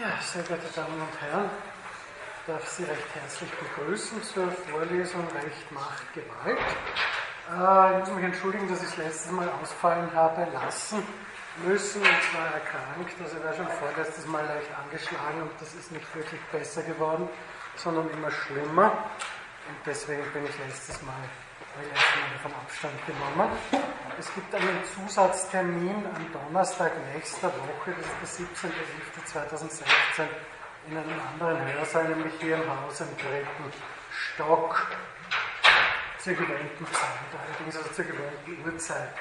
[0.00, 5.72] Ja, sehr geehrte Damen und Herren, ich darf Sie recht herzlich begrüßen zur Vorlesung Recht,
[5.72, 6.58] Macht, Gewalt.
[7.48, 11.02] Äh, ich muss mich entschuldigen, dass ich es letztes Mal ausfallen habe lassen
[11.64, 12.02] müssen.
[12.02, 16.14] Ich war erkrankt, also ich war schon vorletztes Mal leicht angeschlagen und das ist nicht
[16.14, 17.26] wirklich besser geworden,
[17.76, 18.92] sondern immer schlimmer.
[19.68, 21.14] Und deswegen bin ich letztes Mal
[21.78, 23.50] relativ von Abstand genommen.
[24.18, 28.70] Es gibt einen Zusatztermin am Donnerstag nächster Woche, das ist der
[29.50, 30.28] 17.11.2016,
[30.88, 33.72] in einem anderen Hörsaal, nämlich hier im Haus im dritten
[34.10, 34.86] Stock,
[36.18, 39.12] zur gewöhnten Zeit, allerdings also zur gewöhnten Uhrzeit.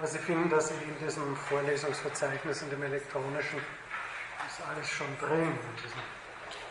[0.00, 5.76] Also Sie finden das in diesem Vorlesungsverzeichnis, in dem elektronischen, ist alles schon drin, in
[5.76, 6.00] diesem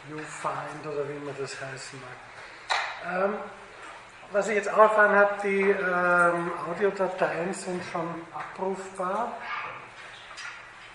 [0.10, 3.14] YouFind oder wie man das heißen mag.
[3.14, 3.36] Ähm,
[4.32, 9.34] was ich jetzt auch erfahren habe, die ähm, Audiodateien sind schon abrufbar,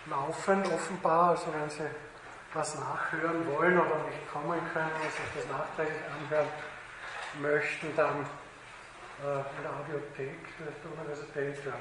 [0.06, 1.84] laufend offenbar, also wenn Sie
[2.54, 6.48] was nachhören wollen oder nicht kommen können und sich das nachträglich anhören
[7.40, 8.26] möchten, dann
[9.22, 11.72] äh, in der Audiothek der Universität, ja.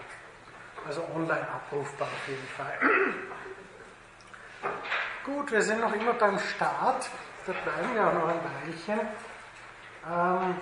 [0.86, 2.78] also online abrufbar auf jeden Fall.
[5.26, 7.10] Gut, wir sind noch immer beim Start,
[7.46, 9.00] da bleiben wir auch noch ein Weilchen.
[10.08, 10.56] Ähm,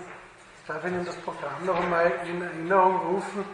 [0.67, 3.45] darf Ihnen das Programm noch einmal in Erinnerung rufen.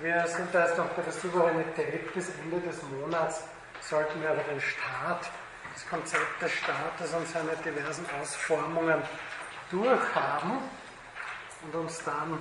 [0.00, 2.12] Wir sind da jetzt noch bei der Souveränität.
[2.14, 3.44] Bis Ende des Monats
[3.80, 5.30] sollten wir aber den Staat,
[5.74, 9.02] das Konzept des Staates und seine diversen Ausformungen
[9.70, 10.58] durchhaben
[11.62, 12.38] und uns dann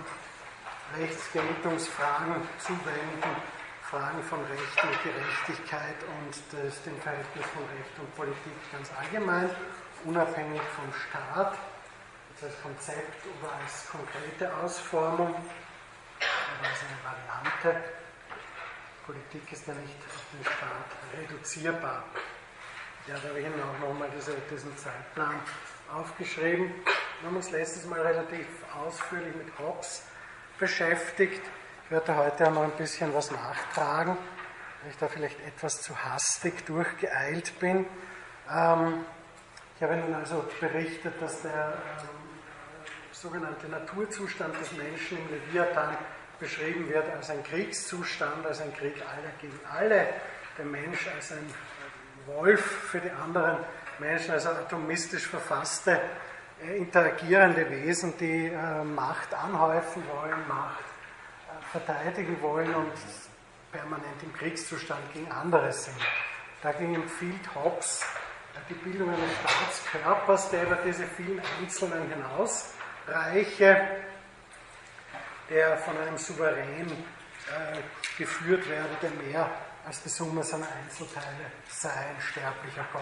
[0.97, 3.35] Rechtsgeltungsfragen zuwenden
[3.83, 9.49] Fragen von Recht und Gerechtigkeit und des, dem Verhältnis von Recht und Politik ganz allgemein,
[10.05, 11.57] unabhängig vom Staat,
[12.43, 17.83] als Konzept oder als konkrete Ausformung oder als eine Variante.
[19.05, 22.03] Politik ist ja nicht auf den Staat reduzierbar.
[23.07, 25.39] Ja, da habe ich Ihnen auch nochmal diese, diesen Zeitplan
[25.93, 26.73] aufgeschrieben.
[27.21, 30.03] Wir haben uns letztes Mal relativ ausführlich mit Hobbes
[30.59, 31.41] beschäftigt.
[31.85, 34.17] Ich werde heute noch ein bisschen was nachtragen,
[34.81, 37.85] weil ich da vielleicht etwas zu hastig durchgeeilt bin.
[38.51, 39.05] Ähm,
[39.77, 42.16] ich habe Ihnen also berichtet, dass der ähm,
[43.21, 45.97] sogenannte Naturzustand des Menschen im Leviathan
[46.39, 50.07] beschrieben wird als ein Kriegszustand, als ein Krieg aller gegen alle,
[50.57, 51.53] der Mensch als ein
[52.27, 53.57] Wolf für die anderen
[53.97, 55.99] Menschen, also atomistisch verfasste,
[56.63, 60.83] äh, interagierende Wesen, die äh, Macht anhäufen wollen, Macht
[61.71, 62.93] verteidigen wollen und
[63.71, 65.97] permanent im Kriegszustand gegen andere sind.
[66.61, 68.05] Dagegen empfiehlt Hobbes
[68.69, 72.09] die Bildung eines Staatskörpers, der über diese vielen Einzelnen
[73.07, 73.87] hinausreiche,
[75.49, 77.77] der von einem Souverän äh,
[78.17, 79.49] geführt werde, der mehr
[79.85, 83.01] als die Summe seiner Einzelteile sei, ein sterblicher Gott.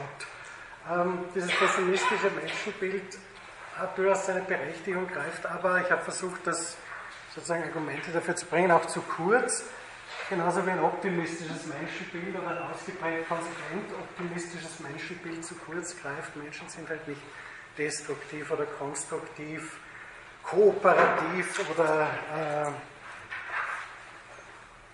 [0.91, 3.17] Ähm, dieses pessimistische Menschenbild
[3.75, 6.77] hat durchaus seine Berechtigung, greift aber, ich habe versucht, das
[7.33, 9.63] sozusagen Argumente dafür zu bringen, auch zu kurz.
[10.29, 16.35] Genauso wie ein optimistisches Menschenbild oder ein ausgeprägt konsequent optimistisches Menschenbild zu kurz greift.
[16.35, 17.21] Menschen sind halt nicht
[17.77, 19.77] destruktiv oder konstruktiv,
[20.49, 22.07] kooperativ oder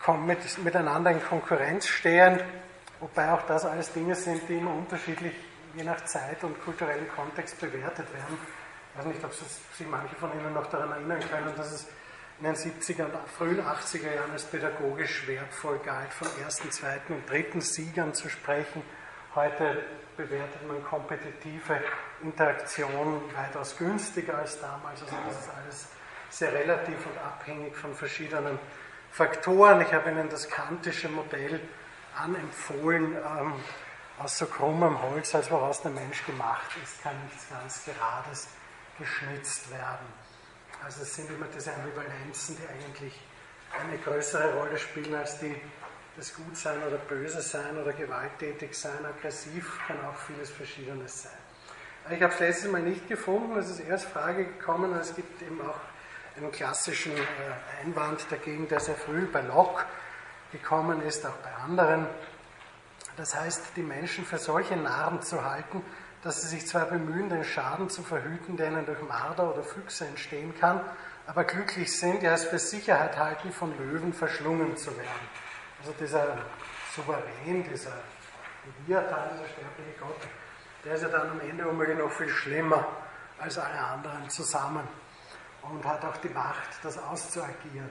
[0.08, 2.40] äh, mit, miteinander in Konkurrenz stehen,
[3.00, 5.34] wobei auch das alles Dinge sind, die immer unterschiedlich
[5.76, 8.38] je nach Zeit und kulturellen Kontext bewertet werden.
[8.94, 11.88] Ich weiß nicht, ob sich manche von Ihnen noch daran erinnern können, dass es
[12.40, 17.30] in den 70er und frühen 80er Jahren als pädagogisch wertvoll galt, von ersten, zweiten und
[17.30, 18.82] dritten Siegern zu sprechen.
[19.36, 19.84] Heute
[20.22, 21.82] bewertet man kompetitive
[22.22, 25.02] Interaktion weitaus günstiger als damals.
[25.02, 25.88] Also das ist alles
[26.30, 28.60] sehr relativ und abhängig von verschiedenen
[29.12, 29.82] Faktoren.
[29.82, 31.60] Ich habe Ihnen das kantische Modell
[32.16, 33.16] anempfohlen.
[33.16, 33.54] Ähm,
[34.20, 38.50] aus so krummem Holz, als woraus der Mensch gemacht ist, kann nichts ganz Gerades
[39.00, 40.06] geschnitzt werden.
[40.84, 43.20] Also es sind immer diese Ambivalenzen, die eigentlich
[43.80, 45.56] eine größere Rolle spielen als die,
[46.18, 51.32] das Gutsein oder Böse sein oder gewalttätig sein, aggressiv kann auch vieles Verschiedenes sein.
[52.10, 55.62] Ich habe es letztes Mal nicht gefunden, es ist erst Frage gekommen, es gibt eben
[55.62, 55.80] auch
[56.36, 59.86] einen klassischen äh, Einwand dagegen, der sehr früh bei Locke
[60.52, 62.08] gekommen ist, auch bei anderen.
[63.18, 65.84] Das heißt, die Menschen für solche Narren zu halten,
[66.24, 70.06] dass sie sich zwar bemühen, den Schaden zu verhüten, der ihnen durch Marder oder Füchse
[70.06, 70.82] entstehen kann,
[71.28, 75.41] aber glücklich sind, ja es für Sicherheit halten, von Löwen verschlungen zu werden.
[75.82, 76.38] Also dieser
[76.96, 77.94] Souverän, dieser
[78.66, 80.22] Leviathan, dieser sterbliche Gott,
[80.86, 82.88] der ist ja dann am Ende womöglich noch viel schlimmer
[83.40, 84.88] als alle anderen zusammen
[85.64, 87.90] und hat auch die Macht, das auszuagieren.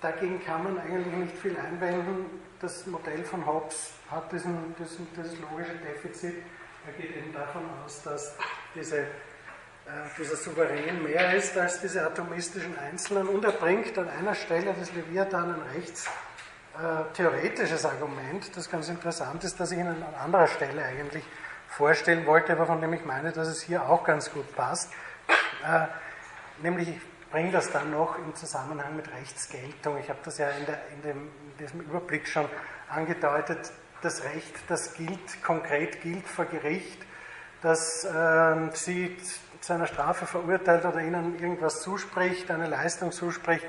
[0.00, 2.42] dagegen kann man eigentlich nicht viel einwenden.
[2.60, 6.42] Das Modell von Hobbes hat diesen, diesen, dieses logische Defizit.
[6.86, 8.34] Er geht eben davon aus, dass
[8.74, 9.06] diese, äh,
[10.18, 14.92] dieser Souverän mehr ist als diese atomistischen Einzelnen und er bringt an einer Stelle des
[14.92, 16.23] Leviathan ein rechtstheoretisches
[16.78, 21.24] äh, Argument, das ganz interessant ist, das ich Ihnen an anderer Stelle eigentlich
[21.68, 24.92] vorstellen wollte, aber von dem ich meine, dass es hier auch ganz gut passt.
[25.66, 25.86] Äh,
[26.62, 27.00] nämlich, ich
[27.30, 29.98] bringe das dann noch im Zusammenhang mit Rechtsgeltung.
[29.98, 31.16] Ich habe das ja in, der, in, dem,
[31.50, 32.48] in diesem Überblick schon
[32.88, 33.72] angedeutet.
[34.02, 37.00] Das Recht, das gilt, konkret gilt vor Gericht,
[37.62, 39.16] dass äh, Sie
[39.60, 43.64] zu einer Strafe verurteilt oder Ihnen irgendwas zuspricht, eine Leistung zuspricht,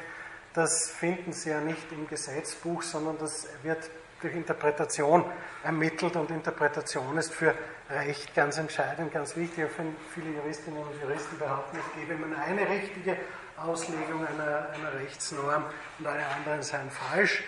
[0.55, 3.89] das finden Sie ja nicht im Gesetzbuch, sondern das wird
[4.21, 5.25] durch Interpretation
[5.63, 7.53] ermittelt und Interpretation ist für
[7.89, 9.65] Recht ganz entscheidend, ganz wichtig.
[9.65, 13.17] Auch viele Juristinnen und Juristen behaupten, es gebe immer eine richtige
[13.57, 15.65] Auslegung einer, einer Rechtsnorm
[15.99, 17.43] und alle anderen seien falsch.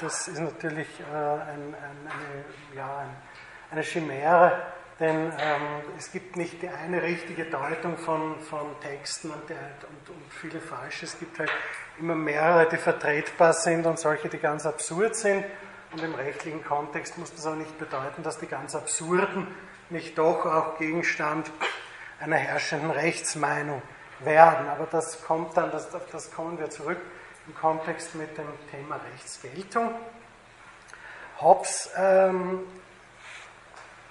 [0.00, 2.44] Das ist natürlich äh, ein, ein, eine,
[2.74, 3.16] ja, ein,
[3.70, 4.60] eine Chimäre,
[5.00, 5.62] denn ähm,
[5.98, 9.56] es gibt nicht die eine richtige Deutung von, von Texten und, der,
[9.88, 11.06] und, und, viele falsche.
[11.06, 11.50] Es gibt halt
[11.98, 15.44] immer mehrere, die vertretbar sind und solche, die ganz absurd sind.
[15.92, 19.48] Und im rechtlichen Kontext muss das auch nicht bedeuten, dass die ganz absurden
[19.88, 21.50] nicht doch auch Gegenstand
[22.20, 23.82] einer herrschenden Rechtsmeinung
[24.20, 24.68] werden.
[24.68, 27.00] Aber das kommt dann, das, auf das kommen wir zurück
[27.46, 29.94] im Kontext mit dem Thema Rechtsgeltung.
[31.40, 32.60] Hobbes ähm,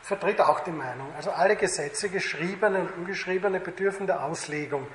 [0.09, 4.87] vertritt auch die Meinung, also alle Gesetze, geschriebene und ungeschriebene, bedürfen der Auslegung.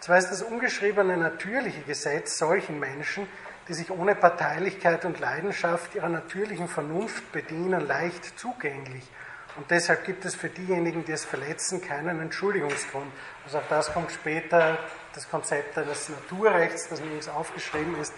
[0.00, 3.28] Zwar ist das ungeschriebene natürliche Gesetz solchen Menschen,
[3.68, 9.08] die sich ohne Parteilichkeit und Leidenschaft ihrer natürlichen Vernunft bedienen, leicht zugänglich.
[9.54, 13.12] Und deshalb gibt es für diejenigen, die es verletzen, keinen Entschuldigungsgrund.
[13.44, 14.76] Also auch das kommt später,
[15.14, 18.12] das Konzept eines Naturrechts, das nirgends aufgeschrieben ist,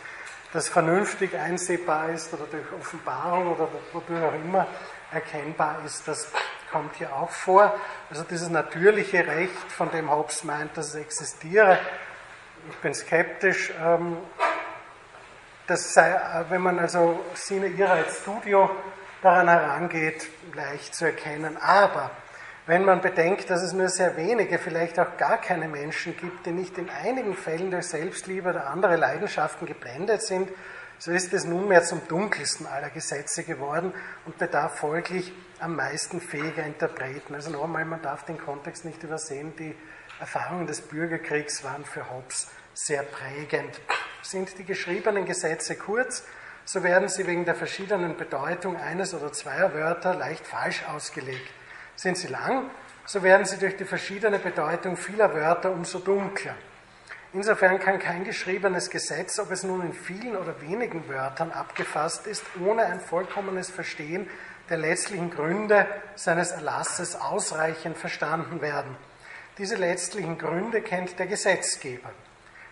[0.54, 4.66] das vernünftig einsehbar ist oder durch Offenbarung oder wodurch auch immer
[5.12, 6.30] erkennbar ist, das
[6.70, 7.74] kommt hier auch vor.
[8.08, 11.78] Also dieses natürliche Recht, von dem Hobbes meint, dass es existiere,
[12.68, 13.72] ich bin skeptisch.
[13.82, 14.18] Ähm,
[15.66, 18.70] das sei, äh, wenn man also Sine Ira als Studio
[19.22, 21.56] daran herangeht, leicht zu erkennen.
[21.56, 22.10] Aber
[22.66, 26.52] wenn man bedenkt, dass es nur sehr wenige, vielleicht auch gar keine Menschen gibt, die
[26.52, 30.50] nicht in einigen Fällen durch Selbstliebe oder andere Leidenschaften geblendet sind,
[31.00, 33.94] so ist es nunmehr zum dunkelsten aller Gesetze geworden
[34.26, 37.34] und bedarf folglich am meisten fähiger Interpreten.
[37.34, 39.74] Also nochmal, man darf den Kontext nicht übersehen, die
[40.20, 43.80] Erfahrungen des Bürgerkriegs waren für Hobbes sehr prägend.
[44.20, 46.22] Sind die geschriebenen Gesetze kurz,
[46.66, 51.50] so werden sie wegen der verschiedenen Bedeutung eines oder zweier Wörter leicht falsch ausgelegt.
[51.96, 52.68] Sind sie lang,
[53.06, 56.54] so werden sie durch die verschiedene Bedeutung vieler Wörter umso dunkler.
[57.32, 62.44] Insofern kann kein geschriebenes Gesetz, ob es nun in vielen oder wenigen Wörtern abgefasst ist,
[62.64, 64.28] ohne ein vollkommenes Verstehen
[64.68, 65.86] der letztlichen Gründe
[66.16, 68.96] seines Erlasses ausreichend verstanden werden.
[69.58, 72.10] Diese letztlichen Gründe kennt der Gesetzgeber.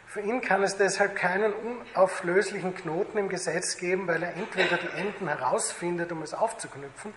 [0.09, 4.99] Für ihn kann es deshalb keinen unauflöslichen Knoten im Gesetz geben, weil er entweder die
[4.99, 7.13] Enden herausfindet, um es aufzuknüpfen,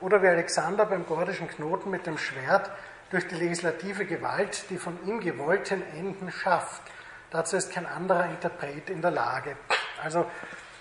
[0.00, 2.70] oder wie Alexander beim gordischen Knoten mit dem Schwert
[3.14, 6.82] durch die legislative Gewalt die von ihm gewollten Enden schafft.
[7.30, 9.56] Dazu ist kein anderer Interpret in der Lage.
[10.02, 10.26] Also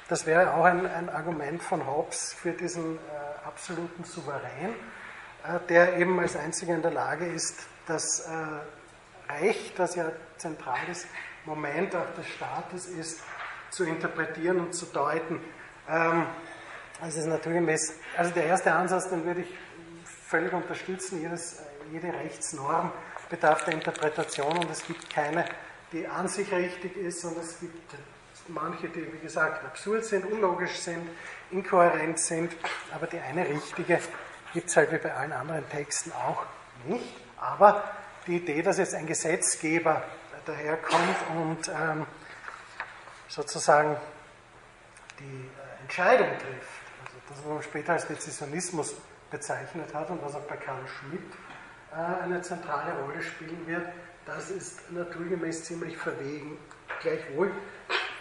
[0.09, 2.99] das wäre auch ein, ein Argument von Hobbes für diesen äh,
[3.45, 4.71] absoluten Souverän,
[5.43, 11.05] äh, der eben als einziger in der Lage ist, das äh, Recht, das ja zentrales
[11.45, 13.21] Moment auch des Staates ist,
[13.69, 15.39] zu interpretieren und zu deuten.
[15.87, 16.25] Ähm,
[16.99, 19.55] also, ist naturgemäß, also der erste Ansatz, den würde ich
[20.33, 21.21] völlig unterstützen.
[21.21, 21.61] Jedes,
[21.93, 22.91] jede Rechtsnorm
[23.29, 25.45] bedarf der Interpretation und es gibt keine,
[25.91, 27.93] die an sich richtig ist und es gibt
[28.47, 31.07] manche, die, wie gesagt, absurd sind, unlogisch sind,
[31.51, 32.51] inkohärent sind,
[32.93, 33.99] aber die eine richtige
[34.53, 36.43] gibt es halt wie bei allen anderen Texten auch
[36.85, 37.15] nicht.
[37.37, 37.83] Aber
[38.25, 40.03] die Idee, dass jetzt ein Gesetzgeber
[40.45, 42.05] daherkommt und ähm,
[43.27, 43.97] sozusagen
[45.19, 46.83] die äh, Entscheidung trifft.
[47.05, 48.95] Also das, was man später als Dezisionismus
[49.31, 51.23] bezeichnet hat und was auch bei Karl Schmidt
[51.95, 53.85] eine zentrale Rolle spielen wird,
[54.25, 56.57] das ist naturgemäß ziemlich verwegen.
[57.01, 57.51] Gleichwohl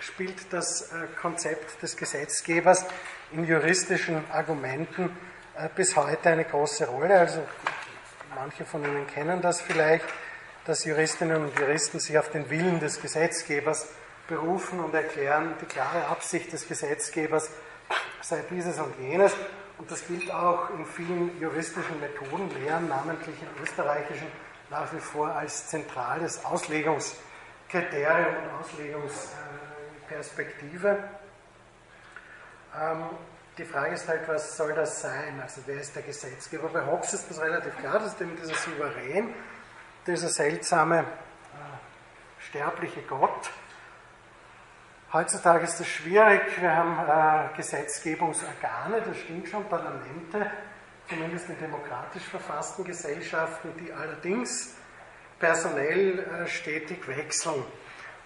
[0.00, 2.84] spielt das äh, Konzept des Gesetzgebers
[3.32, 5.16] in juristischen Argumenten
[5.56, 7.18] äh, bis heute eine große Rolle.
[7.18, 7.40] Also
[8.34, 10.06] manche von Ihnen kennen das vielleicht
[10.64, 13.88] dass Juristinnen und Juristen sich auf den Willen des Gesetzgebers
[14.28, 17.50] berufen und erklären, die klare Absicht des Gesetzgebers
[18.20, 19.32] sei dieses und jenes.
[19.82, 24.28] Und das gilt auch in vielen juristischen Methodenlehren, namentlich in österreichischen,
[24.70, 29.42] nach wie vor als zentrales Auslegungskriterium und Auslegungsprinzip
[30.12, 30.98] Perspektive.
[32.78, 33.04] Ähm,
[33.58, 35.40] die Frage ist halt, was soll das sein?
[35.40, 36.68] Also wer ist der Gesetzgeber?
[36.68, 39.34] Bei Hobbes ist das relativ klar, das ist eben dieser Souverän,
[40.06, 41.04] dieser seltsame äh,
[42.38, 43.50] sterbliche Gott.
[45.14, 46.40] Heutzutage ist das schwierig.
[46.58, 50.50] Wir haben äh, Gesetzgebungsorgane, das stimmt schon, Parlamente,
[51.06, 54.74] zumindest in demokratisch verfassten Gesellschaften, die allerdings
[55.38, 57.62] personell äh, stetig wechseln.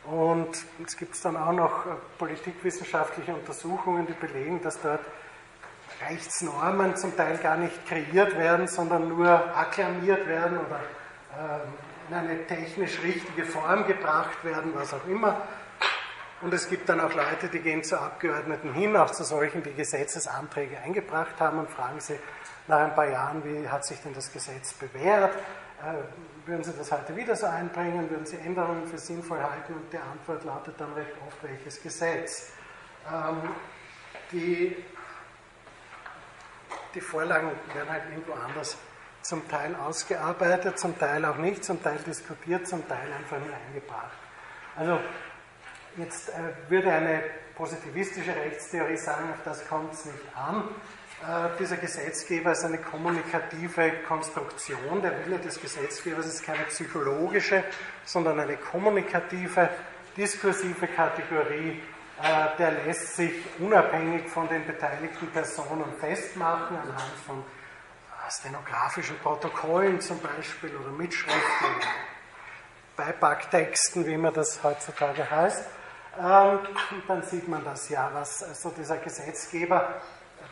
[0.04, 1.88] Und es gibt dann auch noch äh,
[2.18, 5.04] politikwissenschaftliche Untersuchungen, die belegen, dass dort
[6.08, 10.80] Rechtsnormen zum Teil gar nicht kreiert werden, sondern nur akklamiert werden oder
[11.36, 11.72] ähm,
[12.08, 15.48] in eine technisch richtige Form gebracht werden, was auch immer.
[16.42, 19.72] Und es gibt dann auch Leute, die gehen zu Abgeordneten hin, auch zu solchen, die
[19.72, 22.18] Gesetzesanträge eingebracht haben und fragen sie
[22.68, 25.34] nach ein paar Jahren, wie hat sich denn das Gesetz bewährt?
[25.82, 28.08] Äh, würden Sie das heute wieder so einbringen?
[28.10, 29.74] Würden Sie Änderungen für sinnvoll halten?
[29.74, 32.52] Und die Antwort lautet dann recht oft, welches Gesetz?
[33.12, 33.50] Ähm,
[34.32, 34.76] die,
[36.94, 38.76] die Vorlagen werden halt irgendwo anders
[39.22, 44.16] zum Teil ausgearbeitet, zum Teil auch nicht, zum Teil diskutiert, zum Teil einfach nur eingebracht.
[44.76, 45.00] Also
[45.96, 46.32] jetzt äh,
[46.68, 47.22] würde eine
[47.56, 50.68] positivistische Rechtstheorie sagen, auf das kommt es nicht an.
[51.22, 55.00] Äh, dieser Gesetzgeber ist eine kommunikative Konstruktion.
[55.00, 57.64] Der Wille des Gesetzgebers ist keine psychologische,
[58.04, 59.70] sondern eine kommunikative,
[60.16, 61.80] diskursive Kategorie.
[62.22, 67.42] Äh, der lässt sich unabhängig von den beteiligten Personen festmachen, anhand von
[68.30, 71.68] stenografischen Protokollen zum Beispiel oder Mitschriften,
[72.96, 75.64] Beipacktexten, wie man das heutzutage heißt.
[76.18, 76.58] Ähm,
[77.08, 80.00] dann sieht man das ja, was also dieser Gesetzgeber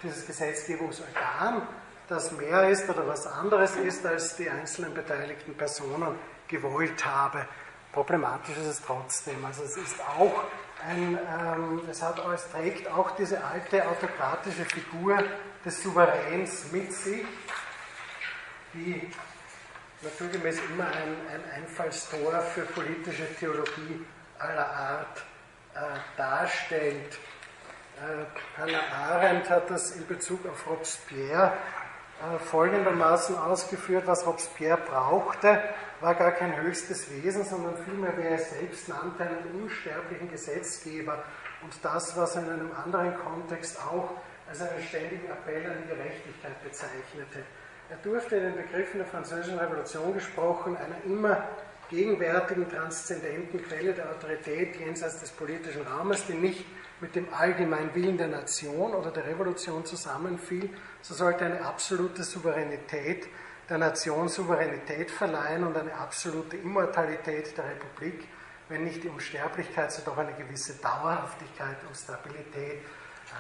[0.05, 1.67] dieses Gesetzgebungsorgan,
[2.09, 7.47] das mehr ist oder was anderes ist, als die einzelnen beteiligten Personen gewollt habe.
[7.93, 9.43] Problematisch ist es trotzdem.
[9.45, 10.45] Also es ist auch
[10.87, 15.23] ein, ähm, es, hat, es trägt auch diese alte autokratische Figur
[15.65, 17.25] des Souveräns mit sich,
[18.75, 19.11] die
[20.03, 24.05] naturgemäß immer ein, ein Einfallstor für politische Theologie
[24.39, 25.34] aller Art äh,
[26.17, 27.19] darstellt.
[27.97, 31.53] Äh, Hannah Arendt hat das in Bezug auf Robespierre
[32.23, 35.61] äh, folgendermaßen ausgeführt, was Robespierre brauchte,
[36.01, 41.23] war gar kein höchstes Wesen, sondern vielmehr wer er selbst nannte, einen unsterblichen Gesetzgeber
[41.63, 44.11] und das, was er in einem anderen Kontext auch
[44.49, 47.45] als einen ständigen Appell an die Gerechtigkeit bezeichnete.
[47.91, 51.49] Er durfte in den Begriffen der Französischen Revolution gesprochen, einer immer
[51.89, 56.65] gegenwärtigen, transzendenten Quelle der Autorität jenseits des politischen Raumes, die nicht
[57.01, 60.71] mit dem allgemeinen Willen der Nation oder der Revolution zusammenfiel,
[61.03, 63.29] so sollte eine absolute Souveränität
[63.69, 68.29] der Nation Souveränität verleihen und eine absolute Immortalität der Republik,
[68.69, 72.83] wenn nicht die Unsterblichkeit, so doch eine gewisse Dauerhaftigkeit und Stabilität.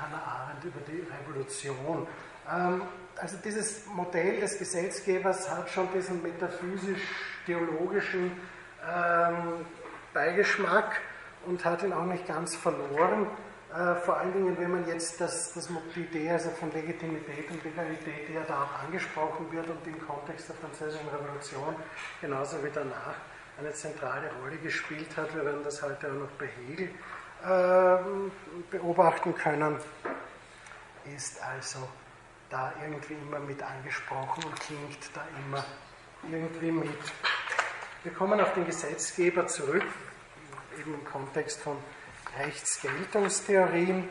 [0.00, 2.06] Hannah Arendt über die Revolution.
[2.50, 2.82] Ähm,
[3.16, 8.32] also dieses Modell des Gesetzgebers hat schon diesen metaphysisch-theologischen
[8.82, 9.66] ähm,
[10.12, 11.00] Beigeschmack
[11.46, 13.28] und hat ihn auch nicht ganz verloren.
[13.72, 17.62] Äh, vor allen Dingen, wenn man jetzt das, das, die Idee also von Legitimität und
[17.64, 21.74] Legalität, die ja da auch angesprochen wird und im Kontext der Französischen Revolution
[22.20, 23.16] genauso wie danach
[23.58, 25.34] eine zentrale Rolle gespielt hat.
[25.34, 26.90] Wir werden das heute auch noch bei Hegel
[27.44, 27.98] äh,
[28.70, 29.76] beobachten können,
[31.14, 31.88] ist also
[32.54, 35.64] da irgendwie immer mit angesprochen und klingt da immer
[36.30, 37.02] irgendwie mit.
[38.04, 39.82] Wir kommen auf den Gesetzgeber zurück,
[40.78, 41.76] eben im Kontext von
[42.38, 44.08] Rechtsgeltungstheorien,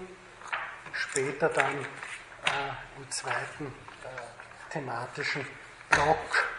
[0.92, 5.48] später dann äh, im zweiten äh, thematischen
[5.90, 6.50] Block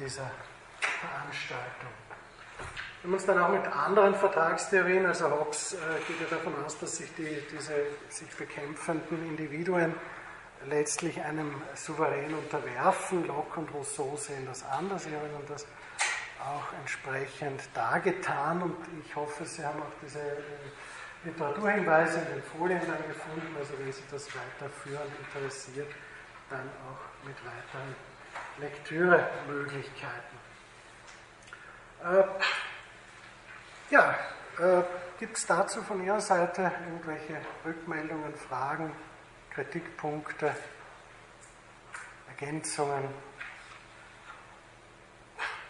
[0.00, 0.32] dieser
[0.80, 1.92] Veranstaltung.
[3.04, 5.76] Wir uns dann auch mit anderen Vertragstheorien, also Hobbes äh,
[6.08, 9.94] geht ja davon aus, dass sich die, diese sich bekämpfenden Individuen
[10.68, 13.26] letztlich einem Souverän unterwerfen.
[13.26, 15.66] Locke und Rousseau sehen das anders, sie haben das
[16.44, 20.42] auch entsprechend dargetan und ich hoffe, Sie haben auch diese äh,
[21.24, 25.90] Literaturhinweise in den Folien dann gefunden, also wenn Sie das weiterführen interessiert,
[26.50, 27.94] dann auch mit weiteren
[28.58, 30.38] Lektüremöglichkeiten.
[32.04, 32.24] Äh,
[33.90, 34.18] ja,
[34.58, 34.82] äh,
[35.18, 38.92] gibt es dazu von Ihrer Seite irgendwelche Rückmeldungen, Fragen,
[39.54, 40.54] Kritikpunkte,
[42.28, 43.08] Ergänzungen?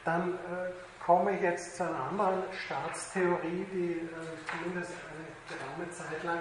[0.05, 0.71] Dann äh,
[1.05, 4.09] komme ich jetzt zu einer anderen Staatstheorie, die äh,
[4.51, 6.41] zumindest eine geraume Zeit lang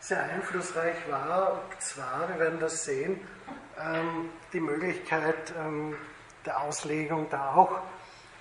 [0.00, 1.52] sehr einflussreich war.
[1.54, 3.20] Und zwar, wir werden das sehen,
[3.78, 5.96] ähm, die Möglichkeit ähm,
[6.44, 7.80] der Auslegung da auch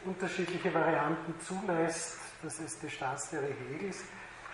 [0.06, 2.18] unterschiedliche Varianten zulässt.
[2.44, 4.04] Das ist die Staatstheorie Hegels.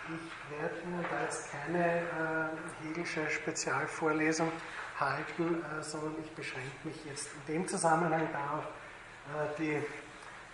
[0.08, 4.50] Ich werde Ihnen da jetzt keine äh, Hegelsche Spezialvorlesung
[4.98, 9.82] halten, äh, sondern ich beschränke mich jetzt in dem Zusammenhang darauf, äh, die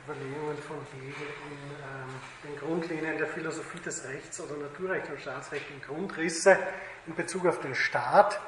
[0.04, 2.14] Überlegungen von Hegel in ähm,
[2.44, 6.58] den Grundlinien der Philosophie des Rechts oder Naturrecht und Staatsrecht in Grundrisse
[7.06, 8.40] in Bezug auf den Staat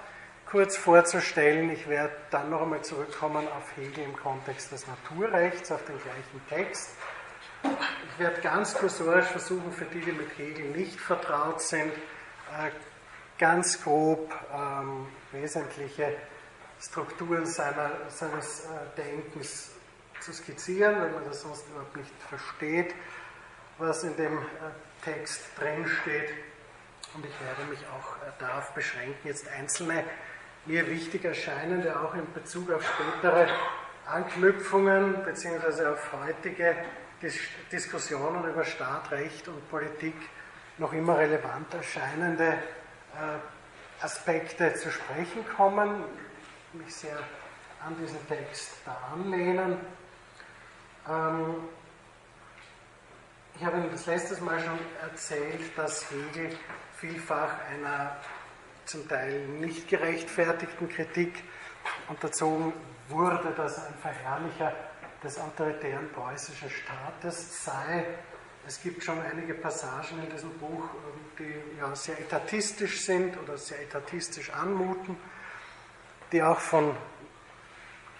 [0.51, 1.71] kurz vorzustellen.
[1.71, 6.47] Ich werde dann noch einmal zurückkommen auf Hegel im Kontext des Naturrechts, auf den gleichen
[6.49, 6.91] Text.
[7.63, 12.71] Ich werde ganz kursorisch versuchen, für die, die mit Hegel nicht vertraut sind, äh,
[13.39, 16.15] ganz grob ähm, wesentliche
[16.81, 19.71] Strukturen seiner, seines äh, Denkens
[20.21, 22.95] zu skizzieren, wenn man das sonst überhaupt nicht versteht,
[23.79, 24.43] was in dem äh,
[25.03, 26.31] Text drinsteht.
[27.15, 30.05] Und ich werde mich auch darauf beschränken, jetzt einzelne
[30.67, 33.49] mir wichtig erscheinende, auch in Bezug auf spätere
[34.07, 35.87] Anknüpfungen bzw.
[35.87, 36.77] auf heutige
[37.23, 37.39] Dis
[37.71, 40.15] Diskussionen über Staat, Recht und Politik
[40.79, 46.03] noch immer relevant erscheinende äh, Aspekte zu sprechen kommen,
[46.73, 47.19] mich sehr
[47.87, 49.77] an diesen Text da anlehnen.
[51.07, 51.57] Ähm,
[53.57, 56.57] ich habe Ihnen das letztes Mal schon erzählt, dass Hegel
[56.97, 58.17] vielfach einer
[58.87, 61.45] zum Teil nicht gerechtfertigten Kritik
[62.09, 62.73] unterzogen
[63.11, 64.73] wurde, dass ein Verherrlicher
[65.23, 68.05] des autoritären preußischen Staates sei.
[68.67, 70.85] Es gibt schon einige Passagen in diesem Buch,
[71.39, 75.17] die ja sehr etatistisch sind oder sehr etatistisch anmuten,
[76.33, 76.95] die auch von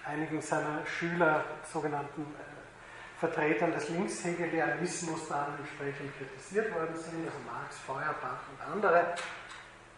[0.05, 7.77] einigen seiner Schüler, sogenannten äh, Vertretern des Linkshegelianismus, dann entsprechend kritisiert worden sind, also Marx,
[7.79, 9.15] Feuerbach und andere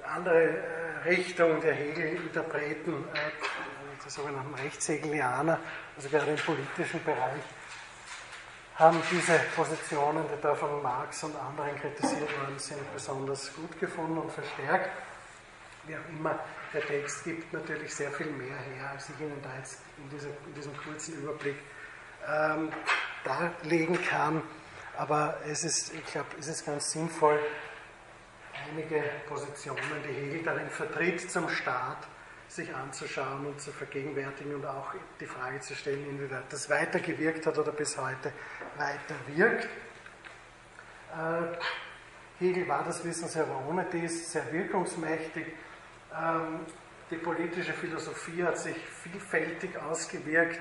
[0.04, 5.58] andere äh, Richtung der Hegel-Interpreten, äh, der sogenannten Rechtshegelianer,
[5.96, 7.42] also gerade im politischen Bereich,
[8.76, 14.18] haben diese Positionen, die da von Marx und anderen kritisiert worden sind, besonders gut gefunden
[14.18, 14.90] und verstärkt.
[15.84, 16.38] Wie auch immer,
[16.72, 20.28] der Text gibt natürlich sehr viel mehr her, als ich Ihnen da jetzt in, dieser,
[20.46, 21.56] in diesem kurzen Überblick
[22.26, 22.70] ähm,
[23.24, 24.42] darlegen kann.
[24.96, 27.38] Aber es ist, ich glaube, es ist ganz sinnvoll,
[28.70, 31.98] einige Positionen, die Hegel darin vertritt, zum Staat
[32.54, 37.58] sich anzuschauen und zu vergegenwärtigen und auch die Frage zu stellen, inwieweit das weitergewirkt hat
[37.58, 38.32] oder bis heute
[38.76, 39.64] weiter wirkt.
[41.14, 41.58] Äh,
[42.38, 45.46] Hegel war, das wissen Sie aber ohne dies, sehr wirkungsmächtig.
[46.14, 46.60] Ähm,
[47.10, 50.60] die politische Philosophie hat sich vielfältig ausgewirkt.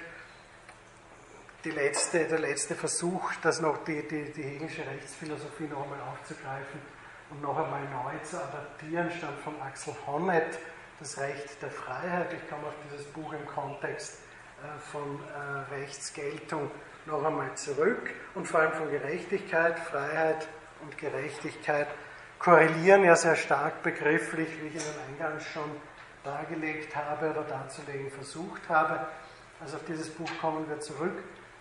[1.63, 6.81] Letzte, der letzte Versuch, das noch die, die, die Hegelsche Rechtsphilosophie noch einmal aufzugreifen,
[7.29, 10.59] und noch einmal neu zu adaptieren, stammt von Axel Honneth,
[11.01, 12.31] das Recht der Freiheit.
[12.31, 14.19] Ich komme auf dieses Buch im Kontext
[14.61, 16.69] äh, von äh, Rechtsgeltung
[17.07, 20.47] noch einmal zurück und vor allem von Gerechtigkeit, Freiheit
[20.83, 21.87] und Gerechtigkeit
[22.37, 25.71] korrelieren ja sehr stark begrifflich, wie ich Ihnen eingangs schon
[26.23, 29.07] dargelegt habe oder darzulegen versucht habe.
[29.59, 31.17] Also auf dieses Buch kommen wir zurück.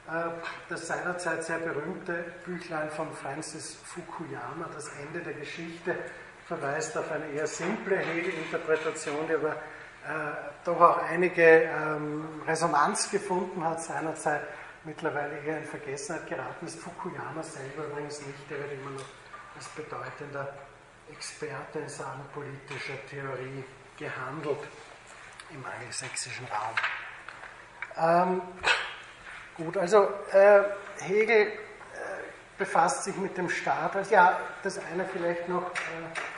[0.07, 0.33] Äh,
[0.69, 5.97] das seinerzeit sehr berühmte Büchlein von Francis Fukuyama, Das Ende der Geschichte,
[6.51, 10.35] verweist auf eine eher simple Hegel-Interpretation, die aber äh,
[10.65, 14.43] doch auch einige ähm, Resonanz gefunden hat, seinerzeit
[14.83, 16.81] mittlerweile eher in Vergessenheit geraten ist.
[16.81, 19.05] Fukuyama selber übrigens nicht, der wird immer noch
[19.57, 20.53] als bedeutender
[21.13, 23.63] Experte in Sachen politischer Theorie
[23.97, 24.59] gehandelt
[25.53, 26.75] im angelsächsischen Raum.
[27.97, 28.43] Ähm,
[29.57, 30.63] Gut, also äh,
[31.01, 31.53] Hegel äh,
[32.57, 33.95] befasst sich mit dem Staat.
[33.95, 36.30] Also, ja, das eine vielleicht noch, äh,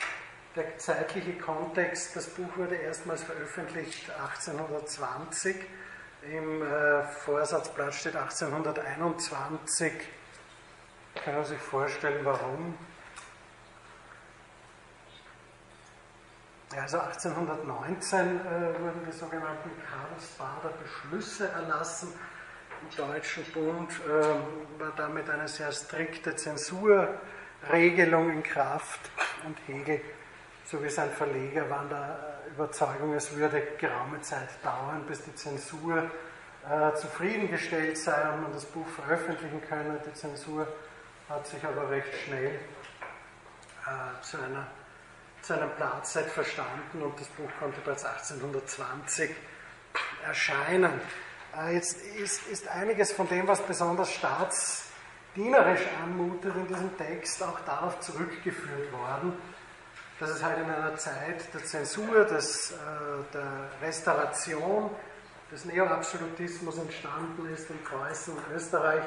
[0.57, 2.15] der zeitliche Kontext.
[2.17, 5.57] Das Buch wurde erstmals veröffentlicht 1820.
[6.31, 9.93] Im äh, Vorsatzblatt steht 1821.
[11.25, 12.79] Können Sie sich vorstellen, warum?
[16.77, 22.13] Also 1819 äh, wurden die sogenannten Karlsbader Beschlüsse erlassen
[22.83, 29.11] im Deutschen Bund äh, war damit eine sehr strikte Zensurregelung in Kraft
[29.47, 30.01] und Hegel
[30.73, 36.11] sowie sein Verleger waren der Überzeugung, es würde geraume Zeit dauern, bis die Zensur
[36.67, 40.01] äh, zufriedengestellt sei und man das Buch veröffentlichen könne.
[40.07, 40.67] Die Zensur
[41.29, 44.67] hat sich aber recht schnell äh, zu, einer,
[45.43, 49.31] zu einem Platzzeit verstanden und das Buch konnte bereits 1820
[50.25, 50.99] erscheinen.
[51.55, 57.61] Äh, jetzt ist, ist einiges von dem, was besonders staatsdienerisch anmutet in diesem Text, auch
[57.61, 59.35] darauf zurückgeführt worden,
[60.23, 62.75] dass es halt in einer Zeit der Zensur, des, äh,
[63.35, 64.89] der Restauration,
[65.51, 69.03] des Neoabsolutismus entstanden ist in Preußen und Österreich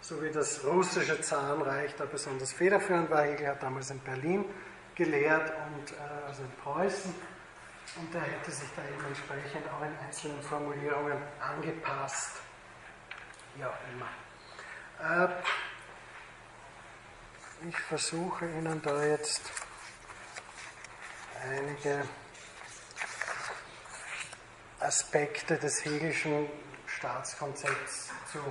[0.00, 3.24] so wie das russische Zarenreich da besonders federführend war.
[3.24, 4.44] Hegel hat damals in Berlin
[4.94, 7.12] gelehrt und äh, also in Preußen
[7.96, 12.36] und er hätte sich da eben entsprechend auch in einzelnen Formulierungen angepasst.
[13.58, 14.06] Auch immer.
[15.26, 15.28] Äh,
[17.68, 19.50] ich versuche Ihnen da jetzt
[21.50, 22.04] einige
[24.80, 26.48] Aspekte des Hegelischen
[26.86, 28.42] Staatskonzepts zu, äh,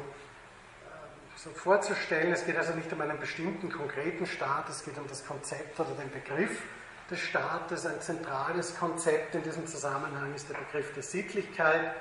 [1.35, 2.31] so vorzustellen.
[2.31, 5.91] Es geht also nicht um einen bestimmten konkreten Staat, es geht um das Konzept oder
[5.91, 6.61] den Begriff
[7.09, 7.85] des Staates.
[7.85, 11.95] Ein zentrales Konzept in diesem Zusammenhang ist der Begriff der Sittlichkeit,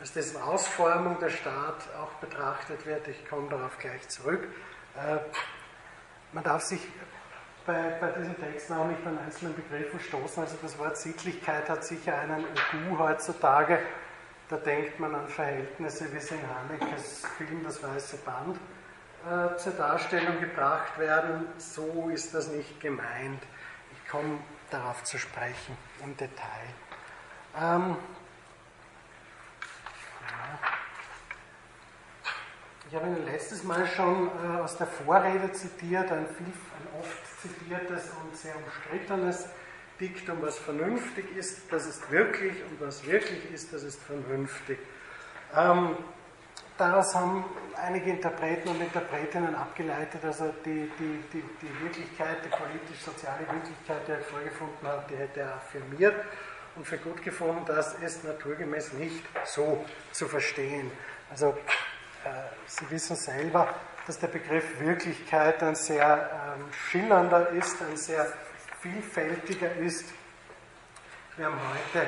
[0.00, 3.08] als dessen Ausformung der Staat auch betrachtet wird.
[3.08, 4.48] Ich komme darauf gleich zurück.
[4.96, 5.18] Äh,
[6.32, 6.80] man darf sich
[7.66, 10.42] bei, bei diesen Texten auch nicht an einzelnen Begriffen stoßen.
[10.42, 13.78] Also das Wort Sittlichkeit hat sicher einen Ugu heutzutage.
[14.48, 18.58] Da denkt man an Verhältnisse, wie sie in Hanekes Film Das Weiße Band
[19.26, 21.46] äh, zur Darstellung gebracht werden.
[21.56, 23.42] So ist das nicht gemeint.
[23.92, 24.38] Ich komme
[24.70, 26.68] darauf zu sprechen im Detail.
[27.58, 27.96] Ähm,
[32.88, 37.40] Ich habe Ihnen letztes Mal schon äh, aus der Vorrede zitiert, ein, viel, ein oft
[37.40, 39.48] zitiertes und sehr umstrittenes
[39.98, 44.78] Diktum, was vernünftig ist, das ist wirklich und was wirklich ist, das ist vernünftig.
[45.56, 45.96] Ähm,
[46.76, 47.44] daraus haben
[47.80, 54.12] einige Interpreten und Interpretinnen abgeleitet, also die, die, die, die Wirklichkeit, die politisch-soziale Wirklichkeit, die
[54.12, 56.16] er vorgefunden hat, die hätte er affirmiert
[56.76, 60.90] und für gut gefunden, das ist naturgemäß nicht so zu verstehen.
[61.30, 61.56] Also
[62.66, 63.74] Sie wissen selber,
[64.06, 68.26] dass der Begriff Wirklichkeit ein sehr ähm, schillernder ist, ein sehr
[68.80, 70.04] vielfältiger ist.
[71.36, 72.06] Wir haben heute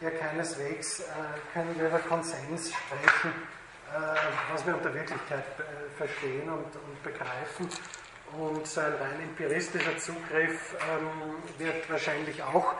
[0.00, 1.04] ja keineswegs, äh,
[1.52, 3.32] können wir über Konsens sprechen,
[3.92, 5.44] äh, was wir unter Wirklichkeit
[5.96, 7.68] verstehen und, begreifen.
[8.38, 12.74] Und so ein rein empiristischer Zugriff ähm, wird wahrscheinlich auch,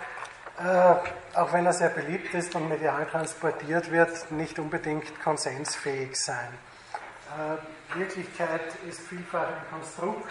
[0.58, 6.48] äh, auch wenn er sehr beliebt ist und medial transportiert wird, nicht unbedingt konsensfähig sein.
[7.30, 10.28] Äh, Wirklichkeit ist vielfach ein Konstrukt,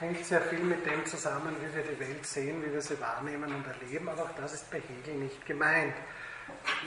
[0.00, 3.54] hängt sehr viel mit dem zusammen, wie wir die Welt sehen, wie wir sie wahrnehmen
[3.54, 5.94] und erleben, aber auch das ist bei Hegel nicht gemeint.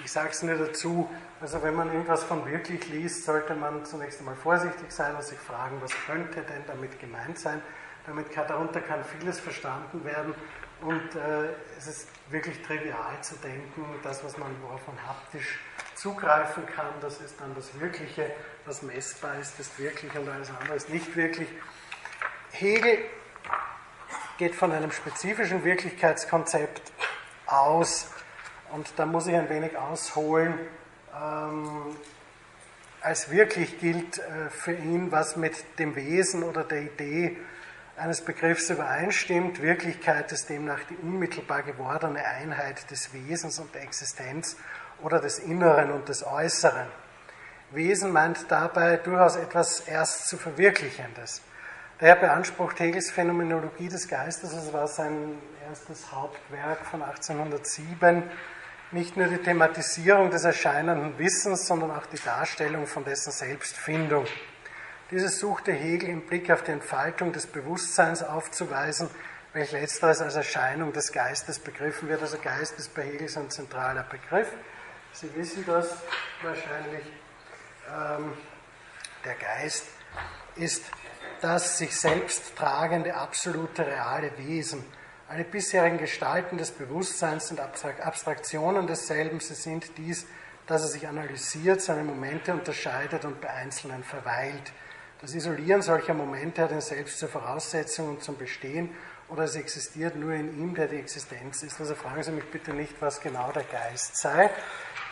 [0.04, 1.10] Ich sage es nur dazu,
[1.42, 5.40] also wenn man irgendwas von wirklich liest, sollte man zunächst einmal vorsichtig sein und sich
[5.40, 7.62] fragen, was könnte denn damit gemeint sein.
[8.06, 10.34] Damit kann, darunter kann vieles verstanden werden
[10.82, 15.60] und äh, es ist wirklich trivial zu denken, das, was man worauf man haptisch
[15.96, 18.32] zugreifen kann, das ist dann das Wirkliche,
[18.69, 21.47] was messbar ist, ist wirklich und alles andere ist nicht wirklich.
[22.51, 22.99] Hegel
[24.38, 26.91] geht von einem spezifischen Wirklichkeitskonzept
[27.47, 28.12] aus
[28.71, 30.53] und da muss ich ein wenig ausholen.
[31.19, 31.95] Ähm,
[33.01, 37.38] als wirklich gilt äh, für ihn, was mit dem Wesen oder der Idee
[37.97, 39.63] eines Begriffs übereinstimmt.
[39.63, 44.58] Wirklichkeit ist demnach die unmittelbar gewordene Einheit des Wesens und der Existenz
[45.01, 46.86] oder des Inneren und des Äußeren.
[47.71, 51.41] Wesen meint dabei durchaus etwas erst zu Verwirklichendes.
[51.99, 58.23] Daher beansprucht Hegels Phänomenologie des Geistes, das war sein erstes Hauptwerk von 1807,
[58.91, 64.25] nicht nur die Thematisierung des erscheinenden Wissens, sondern auch die Darstellung von dessen Selbstfindung.
[65.12, 69.10] Dieses suchte Hegel im Blick auf die Entfaltung des Bewusstseins aufzuweisen,
[69.53, 72.21] welch letzteres als Erscheinung des Geistes begriffen wird.
[72.21, 74.47] Also Geist ist bei Hegel ein zentraler Begriff.
[75.12, 75.97] Sie wissen das
[76.41, 77.03] wahrscheinlich.
[77.89, 78.34] Ähm,
[79.25, 79.86] der Geist
[80.56, 80.84] ist
[81.41, 84.84] das sich selbst tragende absolute reale Wesen.
[85.28, 89.39] Alle bisherigen Gestalten des Bewusstseins sind Abstraktionen desselben.
[89.39, 90.25] Sie sind dies,
[90.67, 94.71] dass er sich analysiert, seine Momente unterscheidet und bei Einzelnen verweilt.
[95.21, 98.95] Das Isolieren solcher Momente hat ihn selbst zur Voraussetzung und zum Bestehen
[99.30, 101.80] oder es existiert nur in ihm, der die Existenz ist.
[101.80, 104.49] Also fragen Sie mich bitte nicht, was genau der Geist sei.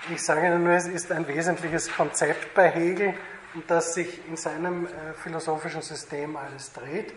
[0.09, 3.13] Ich sage Ihnen nur, es ist ein wesentliches Konzept bei Hegel
[3.53, 4.89] und das sich in seinem äh,
[5.21, 7.13] philosophischen System alles dreht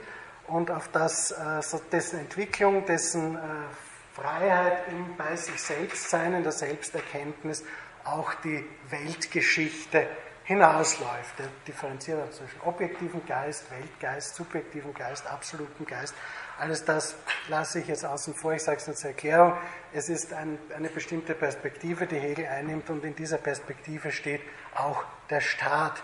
[0.48, 1.60] und auf das äh,
[1.92, 3.38] dessen Entwicklung, dessen äh,
[4.12, 7.64] Freiheit im bei sich selbst sein, in der Selbsterkenntnis
[8.02, 10.08] auch die Weltgeschichte
[10.42, 11.38] hinausläuft.
[11.38, 16.12] Er differenziert zwischen objektiven Geist, Weltgeist, subjektiven Geist, absoluten Geist.
[16.60, 17.14] Alles das
[17.48, 19.54] lasse ich jetzt außen vor, ich sage es nur zur Erklärung.
[19.94, 24.42] Es ist ein, eine bestimmte Perspektive, die Hegel einnimmt und in dieser Perspektive steht
[24.74, 26.02] auch der Staat.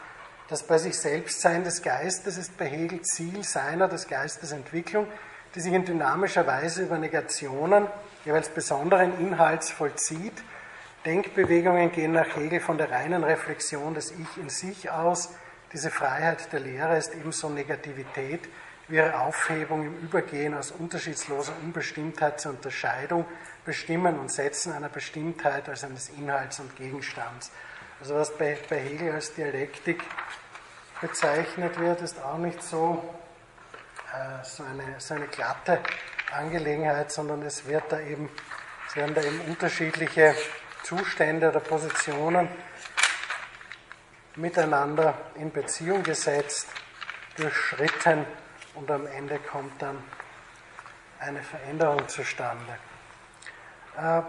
[0.48, 5.06] Das bei sich selbst Sein des Geistes ist bei Hegel Ziel seiner, des Geistes Entwicklung,
[5.54, 7.86] die sich in dynamischer Weise über Negationen,
[8.24, 10.42] jeweils besonderen Inhalts vollzieht
[11.04, 15.36] Denkbewegungen gehen nach Hegel von der reinen Reflexion des Ich in sich aus, die
[15.76, 18.40] diese Freiheit der Lehre ist ebenso Negativität
[18.88, 23.24] ihre Aufhebung im Übergehen aus unterschiedsloser Unbestimmtheit zur Unterscheidung,
[23.64, 27.50] Bestimmen und Setzen einer Bestimmtheit als eines Inhalts und Gegenstands.
[28.00, 30.02] Also was bei, bei Hegel als Dialektik
[31.00, 33.02] bezeichnet wird, ist auch nicht so,
[34.12, 35.80] äh, so, eine, so eine glatte
[36.32, 38.28] Angelegenheit, sondern es, wird da eben,
[38.88, 40.34] es werden da eben unterschiedliche
[40.84, 42.48] Zustände oder Positionen
[44.36, 46.68] miteinander in Beziehung gesetzt,
[47.36, 48.24] durchschritten
[48.76, 50.02] und am Ende kommt dann
[51.18, 52.78] eine Veränderung zustande.
[53.98, 54.22] Äh,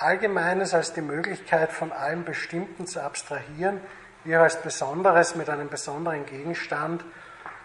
[0.00, 3.82] Allgemeines als die Möglichkeit von allem Bestimmten zu abstrahieren,
[4.26, 7.04] auch als Besonderes mit einem besonderen Gegenstand.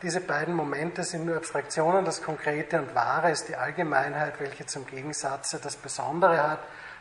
[0.01, 4.85] Diese beiden Momente sind nur Abstraktionen, das Konkrete und Wahre ist die Allgemeinheit, welche zum
[4.85, 6.59] Gegensatze das Besondere hat,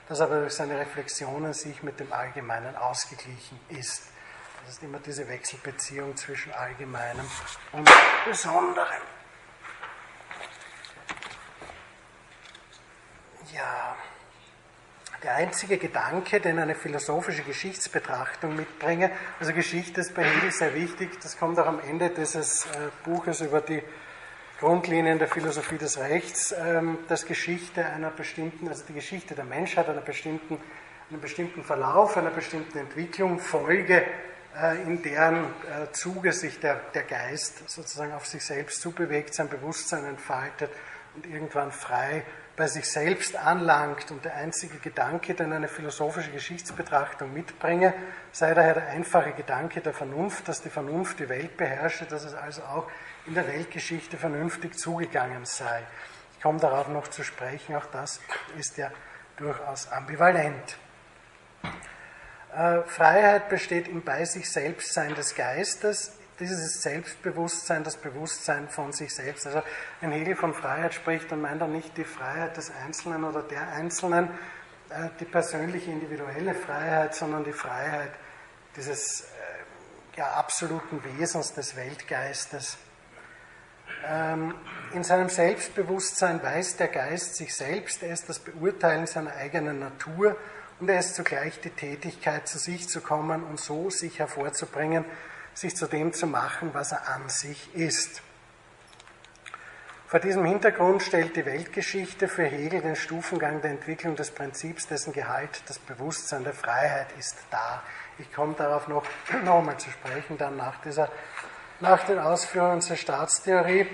[0.09, 4.13] das aber durch seine Reflexionen sich mit dem Allgemeinen ausgeglichen ist.
[4.64, 7.27] Das ist immer diese Wechselbeziehung zwischen Allgemeinem
[7.72, 7.90] und
[8.24, 9.03] Besonderem.
[13.53, 13.94] Ja,
[15.22, 21.20] der einzige Gedanke, den eine philosophische Geschichtsbetrachtung mitbringe, also Geschichte ist bei Hegel sehr wichtig,
[21.20, 23.83] das kommt auch am Ende dieses äh, Buches über die
[24.61, 29.90] Grundlinien der Philosophie des Rechts, ähm, dass Geschichte einer bestimmten, also die Geschichte der Menschheit
[29.90, 30.59] einer bestimmten,
[31.11, 34.07] einem bestimmten Verlauf, einer bestimmten Entwicklung, Folge
[34.87, 40.05] in deren äh, Zuge sich der, der Geist sozusagen auf sich selbst zubewegt, sein Bewusstsein
[40.05, 40.71] entfaltet
[41.17, 42.25] und irgendwann frei
[42.57, 44.12] bei sich selbst anlangt.
[44.12, 47.95] Und der einzige Gedanke, den eine philosophische Geschichtsbetrachtung mitbringe,
[48.31, 52.35] sei daher der einfache Gedanke der Vernunft, dass die Vernunft die Welt beherrsche, dass es
[52.35, 52.88] also auch
[53.27, 55.83] in der Weltgeschichte vernünftig zugegangen sei.
[56.37, 58.21] Ich komme darauf noch zu sprechen, auch das
[58.57, 58.90] ist ja
[59.37, 60.79] durchaus ambivalent.
[62.55, 66.12] Äh, Freiheit besteht im Bei sich Selbstsein des Geistes.
[66.38, 69.47] Dieses Selbstbewusstsein, das Bewusstsein von sich selbst.
[69.47, 69.62] Also
[70.01, 73.69] wenn Hegel von Freiheit spricht, dann meint er nicht die Freiheit des Einzelnen oder der
[73.73, 74.29] Einzelnen,
[74.90, 78.12] äh, die persönliche individuelle Freiheit, sondern die Freiheit
[78.77, 79.25] dieses äh,
[80.17, 82.79] ja, absoluten Wesens des Weltgeistes.
[84.07, 84.55] Ähm,
[84.93, 90.37] in seinem Selbstbewusstsein weiß der Geist sich selbst, er ist das Beurteilen seiner eigenen Natur
[90.85, 95.07] und er ist zugleich die Tätigkeit, zu sich zu kommen und so sich hervorzubringen,
[95.55, 98.20] sich zu dem zu machen, was er an sich ist.
[100.07, 105.14] Vor diesem Hintergrund stellt die Weltgeschichte für Hegel den Stufengang der Entwicklung des Prinzips, dessen
[105.14, 107.83] Gehalt das Bewusstsein der Freiheit ist, dar.
[108.18, 109.07] Ich komme darauf noch,
[109.42, 111.09] noch einmal zu sprechen, dann nach, dieser,
[111.81, 113.87] nach den Ausführungen zur Staatstheorie.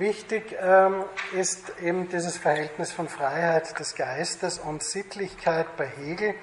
[0.00, 6.34] Wichtig ähm, ist eben dieses Verhältnis von Freiheit des Geistes und Sittlichkeit bei Hegel.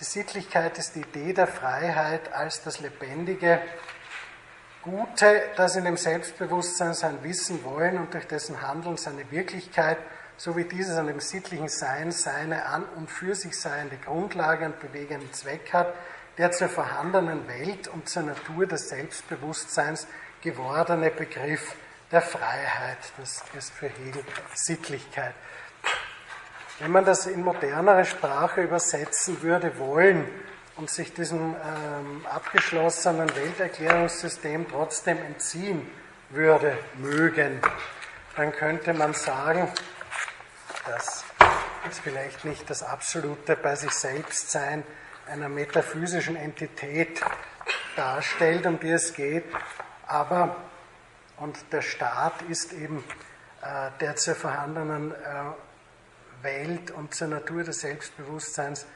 [0.00, 3.62] Die Sittlichkeit ist die Idee der Freiheit als das lebendige
[4.82, 9.98] Gute, das in dem Selbstbewusstsein sein Wissen wollen und durch dessen Handeln seine Wirklichkeit,
[10.36, 14.80] so wie dieses an dem sittlichen Sein seine an und für sich seiende Grundlage und
[14.80, 15.94] bewegenden Zweck hat,
[16.36, 20.08] der zur vorhandenen Welt und zur Natur des Selbstbewusstseins
[20.40, 21.76] gewordene Begriff
[22.12, 22.98] der Freiheit.
[23.16, 24.22] Das ist für Hegel
[24.54, 25.34] Sittlichkeit.
[26.78, 30.28] Wenn man das in modernere Sprache übersetzen würde wollen
[30.76, 35.90] und sich diesem ähm, abgeschlossenen Welterklärungssystem trotzdem entziehen
[36.30, 37.60] würde, mögen,
[38.36, 39.68] dann könnte man sagen,
[40.86, 41.24] dass
[41.88, 44.82] es vielleicht nicht das absolute bei sich selbst sein
[45.26, 47.22] einer metaphysischen Entität
[47.96, 49.44] darstellt, um die es geht,
[50.06, 50.56] aber
[51.42, 53.04] und der Staat ist eben
[53.62, 55.16] äh, der zur vorhandenen äh,
[56.42, 58.86] Welt und zur Natur des Selbstbewusstseins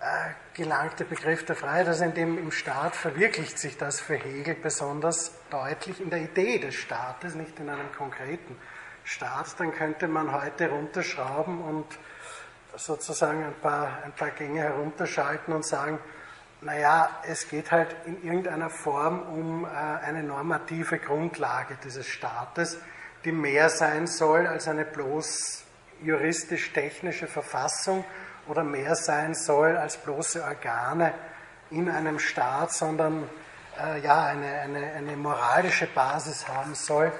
[0.00, 1.86] äh, gelangte Begriff der Freiheit.
[1.86, 6.58] Also in dem, im Staat verwirklicht sich das für Hegel besonders deutlich in der Idee
[6.58, 8.56] des Staates, nicht in einem konkreten
[9.04, 9.58] Staat.
[9.58, 11.86] Dann könnte man heute runterschrauben und
[12.76, 15.98] sozusagen ein paar, ein paar Gänge herunterschalten und sagen,
[16.60, 22.78] naja, es geht halt in irgendeiner Form um äh, eine normative Grundlage dieses Staates,
[23.24, 25.64] die mehr sein soll als eine bloß
[26.02, 28.04] juristisch-technische Verfassung
[28.48, 31.12] oder mehr sein soll als bloße Organe
[31.70, 33.28] in einem Staat, sondern
[33.78, 37.12] äh, ja, eine, eine, eine moralische Basis haben soll.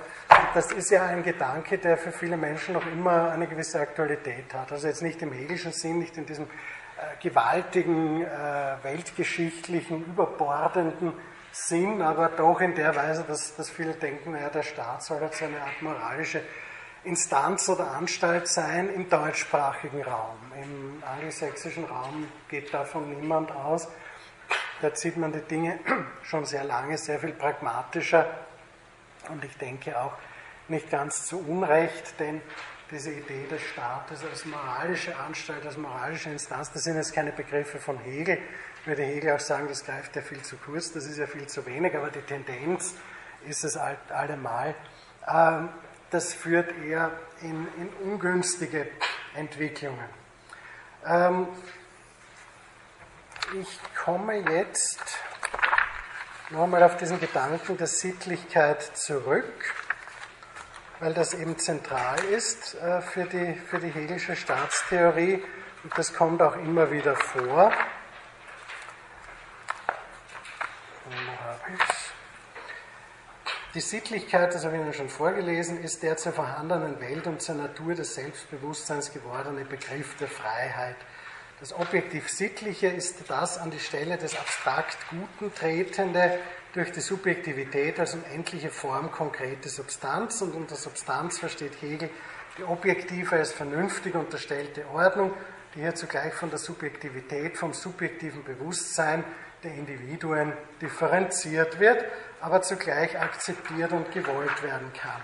[0.54, 4.72] Das ist ja ein Gedanke, der für viele Menschen noch immer eine gewisse Aktualität hat.
[4.72, 6.46] Also jetzt nicht im hegelischen Sinn, nicht in diesem
[7.20, 11.12] gewaltigen, äh, weltgeschichtlichen, überbordenden
[11.52, 15.42] Sinn, aber doch in der Weise, dass, dass viele denken, naja, der Staat soll jetzt
[15.42, 16.42] eine Art moralische
[17.04, 20.36] Instanz oder Anstalt sein im deutschsprachigen Raum.
[20.60, 23.88] Im angelsächsischen Raum geht davon niemand aus.
[24.82, 25.78] Dort sieht man die Dinge
[26.22, 28.26] schon sehr lange, sehr viel pragmatischer
[29.28, 30.12] und ich denke auch
[30.68, 32.42] nicht ganz zu Unrecht, denn
[32.90, 37.78] diese Idee des Staates als moralische Anstalt, als moralische Instanz, das sind jetzt keine Begriffe
[37.78, 38.38] von Hegel.
[38.84, 41.66] Würde Hegel auch sagen, das greift ja viel zu kurz, das ist ja viel zu
[41.66, 42.94] wenig, aber die Tendenz
[43.48, 44.74] ist es allemal.
[45.28, 45.68] Ähm,
[46.10, 47.10] das führt eher
[47.42, 48.86] in, in ungünstige
[49.34, 50.08] Entwicklungen.
[51.04, 51.48] Ähm,
[53.60, 55.18] ich komme jetzt
[56.50, 59.74] nochmal auf diesen Gedanken der Sittlichkeit zurück,
[61.00, 65.42] weil das eben zentral ist äh, für, die, für die Hegelsche Staatstheorie.
[65.82, 67.72] Und das kommt auch immer wieder vor.
[73.74, 77.56] Die Sittlichkeit, das habe ich Ihnen schon vorgelesen, ist der zur vorhandenen Welt und zur
[77.56, 80.96] Natur des Selbstbewusstseins gewordene Begriff der Freiheit.
[81.60, 86.38] Das objektiv Sittliche ist das an die Stelle des abstrakt Guten tretende
[86.76, 92.10] durch die Subjektivität als unendliche Form konkrete Substanz und unter Substanz versteht Hegel
[92.58, 95.32] die objektive als vernünftig unterstellte Ordnung,
[95.74, 99.24] die hier zugleich von der Subjektivität, vom subjektiven Bewusstsein
[99.62, 102.04] der Individuen differenziert wird,
[102.40, 105.20] aber zugleich akzeptiert und gewollt werden kann.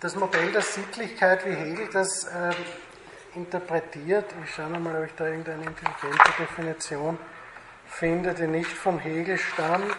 [0.00, 2.50] Das Modell der Sittlichkeit, wie Hegel das äh,
[3.34, 4.26] interpretiert.
[4.42, 7.18] Ich schaue nochmal, ob ich da irgendeine intelligente Definition
[7.94, 9.96] finde, die nicht von Hegel stammt.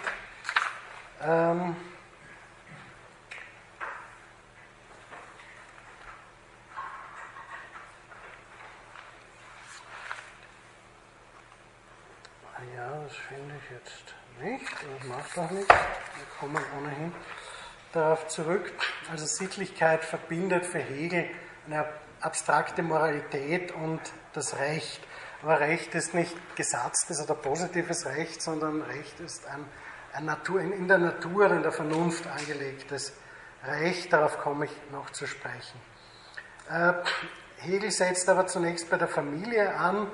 [1.21, 1.75] Ähm,
[12.75, 15.69] ja, das finde ich jetzt nicht, das macht auch nichts.
[15.69, 17.13] Wir kommen ohnehin
[17.93, 18.73] darauf zurück.
[19.09, 21.29] Also Sittlichkeit verbindet für Hegel
[21.65, 21.87] eine
[22.19, 24.01] abstrakte Moralität und
[24.33, 25.01] das Recht.
[25.45, 29.63] Aber Recht ist nicht gesatztes oder positives Recht, sondern Recht ist ein,
[30.11, 33.13] ein Natur, in der Natur, in der Vernunft angelegtes
[33.63, 34.11] Recht.
[34.11, 35.79] Darauf komme ich noch zu sprechen.
[36.67, 36.93] Äh,
[37.57, 40.07] Hegel setzt aber zunächst bei der Familie an.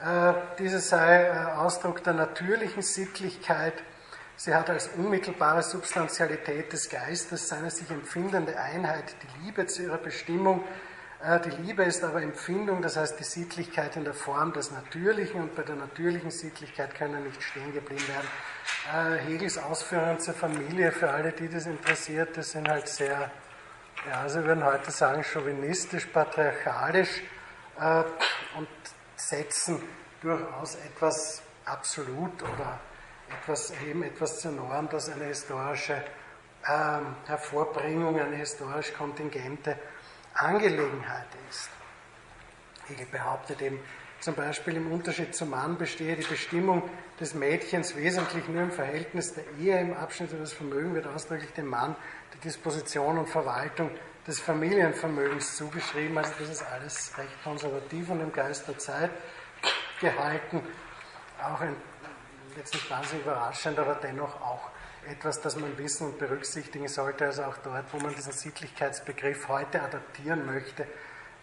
[0.00, 3.82] Äh, diese sei äh, Ausdruck der natürlichen Sittlichkeit.
[4.36, 9.98] Sie hat als unmittelbare Substantialität des Geistes seine sich empfindende Einheit die Liebe zu ihrer
[9.98, 10.62] Bestimmung
[11.20, 15.54] die Liebe ist aber Empfindung, das heißt die Sittlichkeit in der Form des Natürlichen und
[15.56, 19.16] bei der natürlichen Sittlichkeit können nicht stehen geblieben werden.
[19.16, 23.32] Äh, Hegels Ausführungen zur Familie, für alle, die das interessiert, das sind halt sehr,
[24.08, 27.22] ja, wir würden heute sagen, chauvinistisch, patriarchalisch
[27.80, 28.04] äh,
[28.56, 28.68] und
[29.16, 29.82] setzen
[30.22, 32.78] durchaus etwas absolut oder
[33.28, 36.00] etwas, eben etwas zur Norm, das eine historische
[36.68, 39.76] ähm, Hervorbringung, eine historisch kontingente
[40.38, 41.70] Angelegenheit ist.
[42.86, 43.80] Hegel behauptet eben
[44.20, 46.82] zum Beispiel im Unterschied zum Mann bestehe die Bestimmung
[47.20, 49.80] des Mädchens wesentlich nur im Verhältnis der Ehe.
[49.80, 51.94] Im Abschnitt über das Vermögen wird ausdrücklich dem Mann
[52.34, 53.90] die Disposition und Verwaltung
[54.26, 56.18] des Familienvermögens zugeschrieben.
[56.18, 59.10] Also das ist alles recht konservativ und im Geist der Zeit
[60.00, 60.62] gehalten.
[61.40, 61.76] Auch ein,
[62.56, 64.68] jetzt nicht wahnsinnig überraschend, aber dennoch auch
[65.08, 67.26] etwas, das man wissen und berücksichtigen sollte.
[67.26, 70.86] Also auch dort, wo man diesen Sittlichkeitsbegriff heute adaptieren möchte,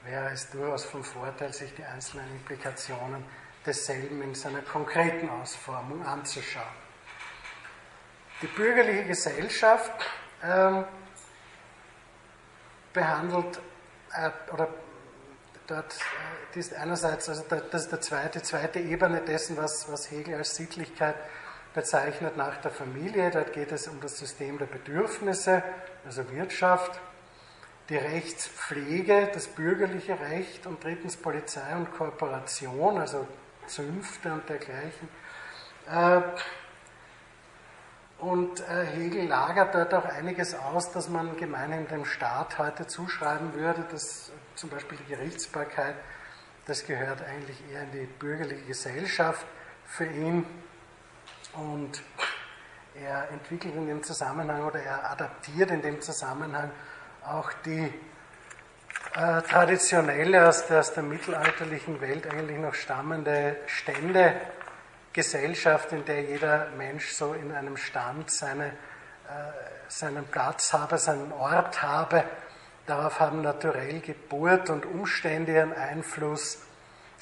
[0.04, 3.23] wäre es durchaus von Vorteil, sich die einzelnen Implikationen
[3.65, 6.63] desselben in seiner konkreten Ausformung anzuschauen.
[8.41, 9.93] Die bürgerliche Gesellschaft
[10.43, 10.86] ähm,
[12.93, 13.60] behandelt
[14.13, 14.67] äh, oder
[15.67, 15.95] dort
[16.54, 20.36] äh, ist einerseits, also das ist der zweite, die zweite Ebene dessen, was, was Hegel
[20.36, 21.15] als Sittlichkeit
[21.76, 23.30] bezeichnet nach der Familie.
[23.30, 25.62] Dort geht es um das System der Bedürfnisse,
[26.06, 27.00] also Wirtschaft,
[27.90, 33.28] die Rechtspflege, das bürgerliche Recht und drittens Polizei und Kooperation, also
[33.68, 35.10] Zünfte und dergleichen.
[35.92, 36.22] Äh,
[38.18, 43.54] und äh, Hegel lagert dort auch einiges aus, das man gemeinhin dem Staat heute zuschreiben
[43.54, 45.96] würde, dass zum Beispiel die Gerichtsbarkeit,
[46.66, 49.46] das gehört eigentlich eher in die bürgerliche Gesellschaft
[49.86, 50.46] für ihn
[51.58, 52.02] und
[52.96, 56.72] er entwickelt in dem Zusammenhang oder er adaptiert in dem Zusammenhang
[57.26, 57.92] auch die
[59.15, 66.67] äh, traditionelle, aus der, aus der mittelalterlichen Welt eigentlich noch stammende Ständegesellschaft, in der jeder
[66.77, 68.71] Mensch so in einem Stand seine, äh,
[69.88, 72.25] seinen Platz habe, seinen Ort habe.
[72.86, 76.65] Darauf haben naturell Geburt und Umstände ihren Einfluss.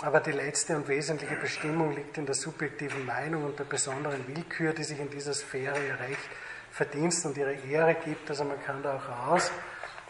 [0.02, 4.74] Aber die letzte und wesentliche Bestimmung liegt in der subjektiven Meinung und der besonderen Willkür,
[4.74, 6.30] die sich in dieser Sphäre ihr Recht,
[6.72, 8.30] Verdienst und ihre Ehre gibt.
[8.30, 9.52] Also man kann da auch raus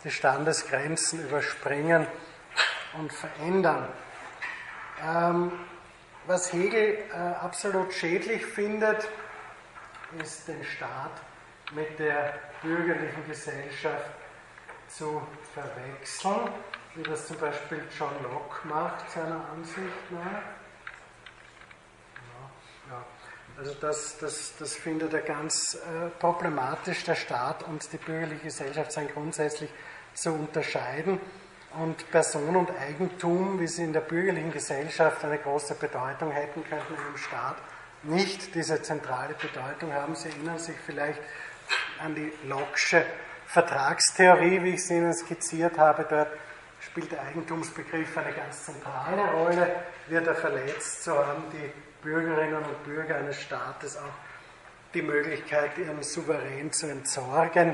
[0.04, 2.08] die Standesgrenzen überspringen
[2.98, 3.88] und verändern.
[5.06, 5.52] Ähm,
[6.26, 9.08] was Hegel äh, absolut schädlich findet,
[10.22, 11.12] ist den Staat
[11.74, 14.12] mit der bürgerlichen Gesellschaft
[14.88, 15.22] zu
[15.54, 16.50] verwechseln,
[16.96, 20.41] wie das zum Beispiel John Locke macht, seiner Ansicht nach.
[22.89, 23.06] Ja.
[23.58, 27.04] Also das, das, das findet er ganz äh, problematisch.
[27.04, 29.70] Der Staat und die bürgerliche Gesellschaft sind grundsätzlich
[30.14, 31.20] zu unterscheiden.
[31.80, 36.94] Und Person und Eigentum, wie sie in der bürgerlichen Gesellschaft eine große Bedeutung hätten, könnten
[36.94, 37.58] im Staat
[38.04, 40.14] nicht diese zentrale Bedeutung haben.
[40.16, 41.22] Sie erinnern sich vielleicht
[42.00, 43.04] an die Locke'sche
[43.48, 46.06] Vertragstheorie, wie ich sie Ihnen skizziert habe.
[46.08, 46.30] Dort
[46.86, 49.76] spielt der Eigentumsbegriff eine ganz zentrale Rolle.
[50.08, 51.72] Wird er verletzt, so haben die
[52.04, 54.14] Bürgerinnen und Bürger eines Staates auch
[54.94, 57.74] die Möglichkeit, ihren Souverän zu entsorgen,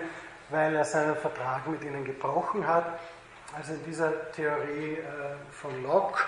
[0.49, 2.99] weil er seinen Vertrag mit ihnen gebrochen hat.
[3.55, 5.01] Also in dieser Theorie äh,
[5.51, 6.23] von Locke,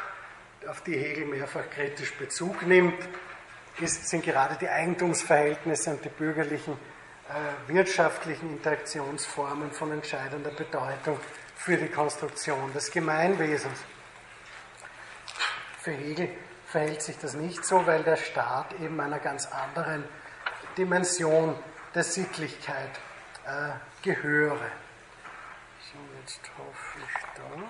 [0.68, 2.98] auf die Hegel mehrfach kritisch Bezug nimmt,
[3.80, 11.20] sind gerade die Eigentumsverhältnisse und die bürgerlichen äh, wirtschaftlichen Interaktionsformen von entscheidender Bedeutung
[11.64, 13.78] für die Konstruktion des Gemeinwesens.
[15.78, 16.30] Für Hegel
[16.66, 20.04] verhält sich das nicht so, weil der Staat eben einer ganz anderen
[20.76, 21.56] Dimension
[21.94, 23.00] der Sittlichkeit
[23.46, 24.72] äh, gehöre.
[25.92, 27.62] So, jetzt hoffe ich doch,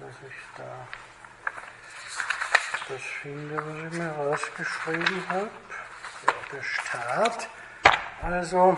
[0.00, 0.88] dass ich da
[2.88, 5.50] das finde, was ich mir rausgeschrieben habe.
[6.26, 7.48] Ja, der Staat.
[8.22, 8.76] Also,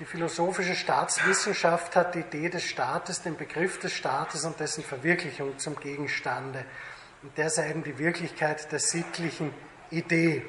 [0.00, 5.58] die philosophische Staatswissenschaft hat die Idee des Staates, den Begriff des Staates und dessen Verwirklichung
[5.58, 6.64] zum Gegenstande.
[7.22, 9.52] Und der sei eben die Wirklichkeit der sittlichen
[9.90, 10.42] Idee.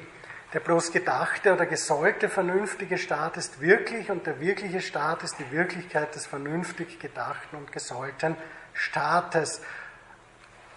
[0.54, 5.50] Der bloß gedachte oder gesollte vernünftige Staat ist wirklich und der wirkliche Staat ist die
[5.50, 8.36] Wirklichkeit des vernünftig gedachten und gesollten
[8.72, 9.60] Staates.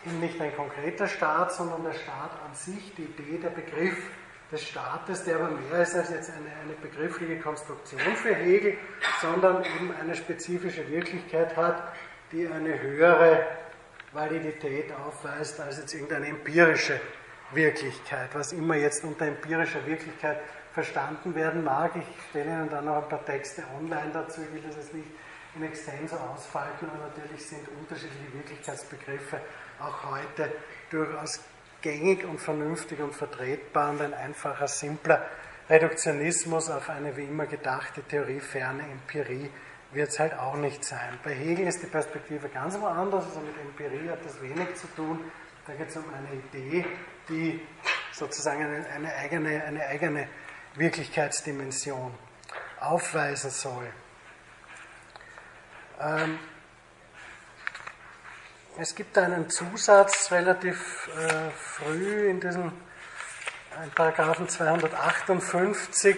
[0.06, 3.98] Eben nicht ein konkreter Staat, sondern der Staat an sich, die Idee, der Begriff
[4.52, 8.78] des Staates, der aber mehr ist als jetzt eine, eine begriffliche Konstruktion für Hegel,
[9.22, 11.82] sondern eben eine spezifische Wirklichkeit hat,
[12.32, 13.46] die eine höhere
[14.14, 17.00] Validität aufweist als jetzt irgendeine empirische
[17.52, 20.40] Wirklichkeit, was immer jetzt unter empirischer Wirklichkeit
[20.74, 21.96] verstanden werden mag.
[21.96, 25.08] Ich stelle Ihnen dann noch ein paar Texte online dazu, ich will das jetzt nicht
[25.56, 29.40] in extenso ausfalten, aber natürlich sind unterschiedliche Wirklichkeitsbegriffe
[29.80, 30.52] auch heute
[30.90, 31.40] durchaus
[31.86, 35.24] gängig und vernünftig und vertretbar und ein einfacher, simpler
[35.70, 39.52] Reduktionismus auf eine wie immer gedachte Theorie ferne Empirie
[39.92, 41.20] wird es halt auch nicht sein.
[41.24, 45.20] Bei Hegel ist die Perspektive ganz woanders, also mit Empirie hat das wenig zu tun.
[45.68, 46.86] Da geht es um eine Idee,
[47.30, 47.62] die
[48.12, 50.28] sozusagen eine, eine, eigene, eine eigene
[50.74, 52.16] Wirklichkeitsdimension
[52.80, 53.86] aufweisen soll.
[56.02, 56.40] Ähm,
[58.78, 62.74] es gibt einen Zusatz relativ äh, früh in diesem
[63.84, 66.16] in Paragraphen 258.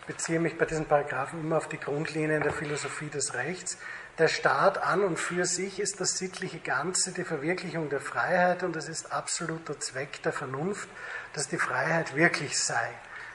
[0.00, 3.78] Ich beziehe mich bei diesen Paragraphen immer auf die Grundlinien der Philosophie des Rechts.
[4.18, 8.76] Der Staat an und für sich ist das sittliche Ganze, die Verwirklichung der Freiheit und
[8.76, 10.88] es ist absoluter Zweck der Vernunft,
[11.32, 12.90] dass die Freiheit wirklich sei.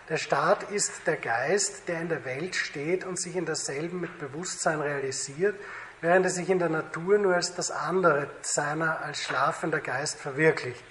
[0.10, 4.20] Der Staat ist der Geist, der in der Welt steht und sich in derselben mit
[4.20, 5.56] Bewusstsein realisiert
[6.02, 10.84] während er sich in der Natur nur als das andere seiner als schlafender Geist verwirklicht.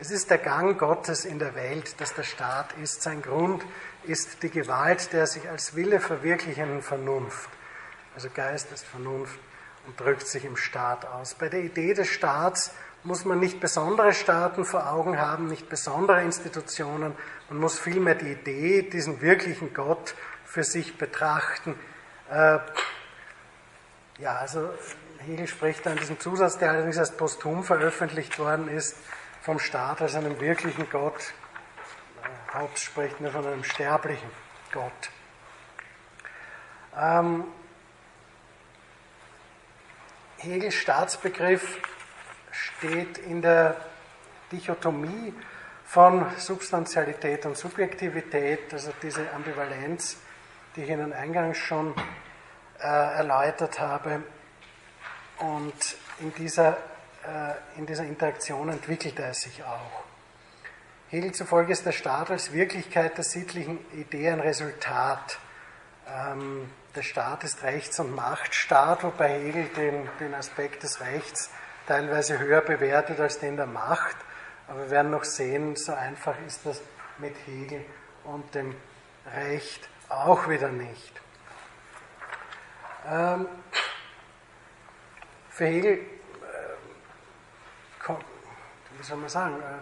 [0.00, 3.02] Es ist der Gang Gottes in der Welt, dass der Staat ist.
[3.02, 3.64] Sein Grund
[4.04, 7.50] ist die Gewalt der sich als Wille verwirklichenden Vernunft.
[8.14, 9.38] Also Geist ist Vernunft
[9.86, 11.34] und drückt sich im Staat aus.
[11.34, 16.22] Bei der Idee des Staats muss man nicht besondere Staaten vor Augen haben, nicht besondere
[16.22, 17.14] Institutionen.
[17.48, 21.74] Man muss vielmehr die Idee, diesen wirklichen Gott für sich betrachten.
[22.30, 22.58] Äh,
[24.18, 24.70] ja, also
[25.18, 28.96] Hegel spricht da in diesem Zusatz, der allerdings erst posthum veröffentlicht worden ist,
[29.42, 31.32] vom Staat als einem wirklichen Gott.
[32.54, 34.30] Hobbes spricht nur von einem sterblichen
[34.72, 35.10] Gott.
[36.96, 37.44] Ähm,
[40.38, 41.78] Hegels Staatsbegriff
[42.50, 43.76] steht in der
[44.52, 45.34] Dichotomie
[45.84, 50.16] von Substantialität und Subjektivität, also diese Ambivalenz,
[50.76, 51.94] die ich Ihnen eingangs schon
[52.80, 54.22] äh, erläutert habe.
[55.38, 56.76] Und in dieser,
[57.24, 60.04] äh, in dieser Interaktion entwickelte er sich auch.
[61.10, 65.38] Hegel zufolge ist der Staat als Wirklichkeit der sittlichen Idee ein Resultat.
[66.06, 71.50] Ähm, der Staat ist Rechts- und Machtstaat, wobei Hegel den, den Aspekt des Rechts
[71.86, 74.16] teilweise höher bewertet als den der Macht.
[74.66, 76.82] Aber wir werden noch sehen, so einfach ist das
[77.18, 77.84] mit Hegel
[78.24, 78.74] und dem
[79.34, 81.17] Recht auch wieder nicht.
[83.06, 83.46] Ähm,
[85.50, 85.98] für Hegel, äh,
[88.96, 89.78] wie soll man sagen, äh,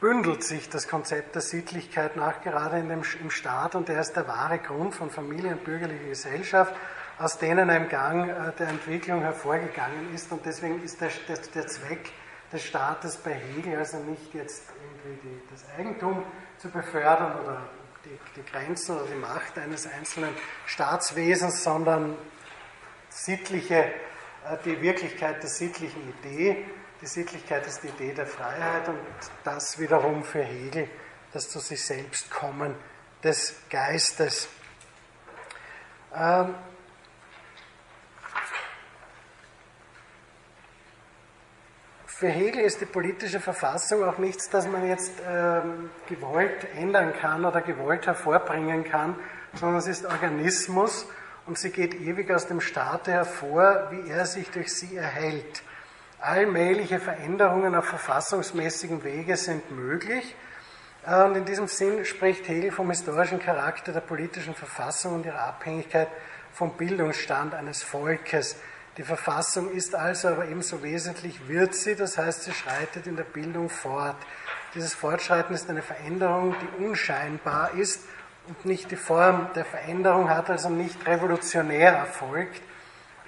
[0.00, 4.26] bündelt sich das Konzept der Sittlichkeit nachgerade in dem, im Staat und der ist der
[4.26, 6.74] wahre Grund von Familie und bürgerlicher Gesellschaft,
[7.18, 11.66] aus denen ein Gang äh, der Entwicklung hervorgegangen ist und deswegen ist der, der, der
[11.68, 12.10] Zweck
[12.52, 16.24] des Staates bei Hegel also nicht jetzt irgendwie die, das Eigentum
[16.58, 17.62] zu befördern oder
[18.04, 20.34] die, die Grenzen oder die Macht eines einzelnen
[20.66, 22.16] Staatswesens, sondern
[23.08, 26.64] sittliche, äh, die Wirklichkeit der sittlichen Idee.
[27.00, 29.00] Die Sittlichkeit ist die Idee der Freiheit und
[29.44, 30.88] das wiederum für Hegel
[31.32, 32.74] das zu sich selbst kommen
[33.22, 34.48] des Geistes.
[36.14, 36.54] Ähm,
[42.22, 47.44] Für Hegel ist die politische Verfassung auch nichts, das man jetzt ähm, gewollt ändern kann
[47.44, 49.16] oder gewollt hervorbringen kann,
[49.54, 51.08] sondern es ist Organismus
[51.46, 55.64] und sie geht ewig aus dem Staate hervor, wie er sich durch sie erhält.
[56.20, 60.36] Allmähliche Veränderungen auf verfassungsmäßigem Wege sind möglich.
[61.04, 65.40] Äh, und in diesem Sinn spricht Hegel vom historischen Charakter der politischen Verfassung und ihrer
[65.40, 66.06] Abhängigkeit
[66.52, 68.54] vom Bildungsstand eines Volkes.
[68.98, 73.24] Die Verfassung ist also aber ebenso wesentlich, wird sie, das heißt, sie schreitet in der
[73.24, 74.16] Bildung fort.
[74.74, 78.02] Dieses Fortschreiten ist eine Veränderung, die unscheinbar ist
[78.48, 82.60] und nicht die Form der Veränderung hat, also nicht revolutionär erfolgt.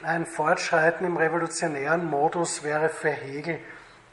[0.03, 3.59] Ein Fortschreiten im revolutionären Modus wäre für Hegel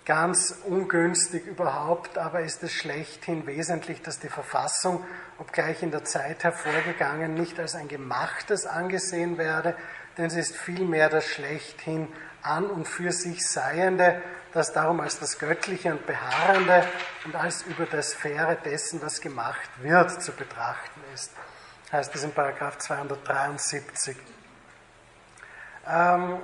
[0.05, 5.05] ganz ungünstig überhaupt, aber ist es schlechthin wesentlich, dass die Verfassung,
[5.37, 9.75] obgleich in der Zeit hervorgegangen, nicht als ein gemachtes angesehen werde,
[10.21, 12.07] denn sie ist vielmehr das schlechthin
[12.43, 14.21] an und für sich Seiende,
[14.53, 16.85] das darum als das Göttliche und Beharrende
[17.25, 21.31] und als über der Sphäre dessen, was gemacht wird, zu betrachten ist.
[21.91, 24.15] Heißt es in Paragraph 273.
[25.87, 26.37] Ähm,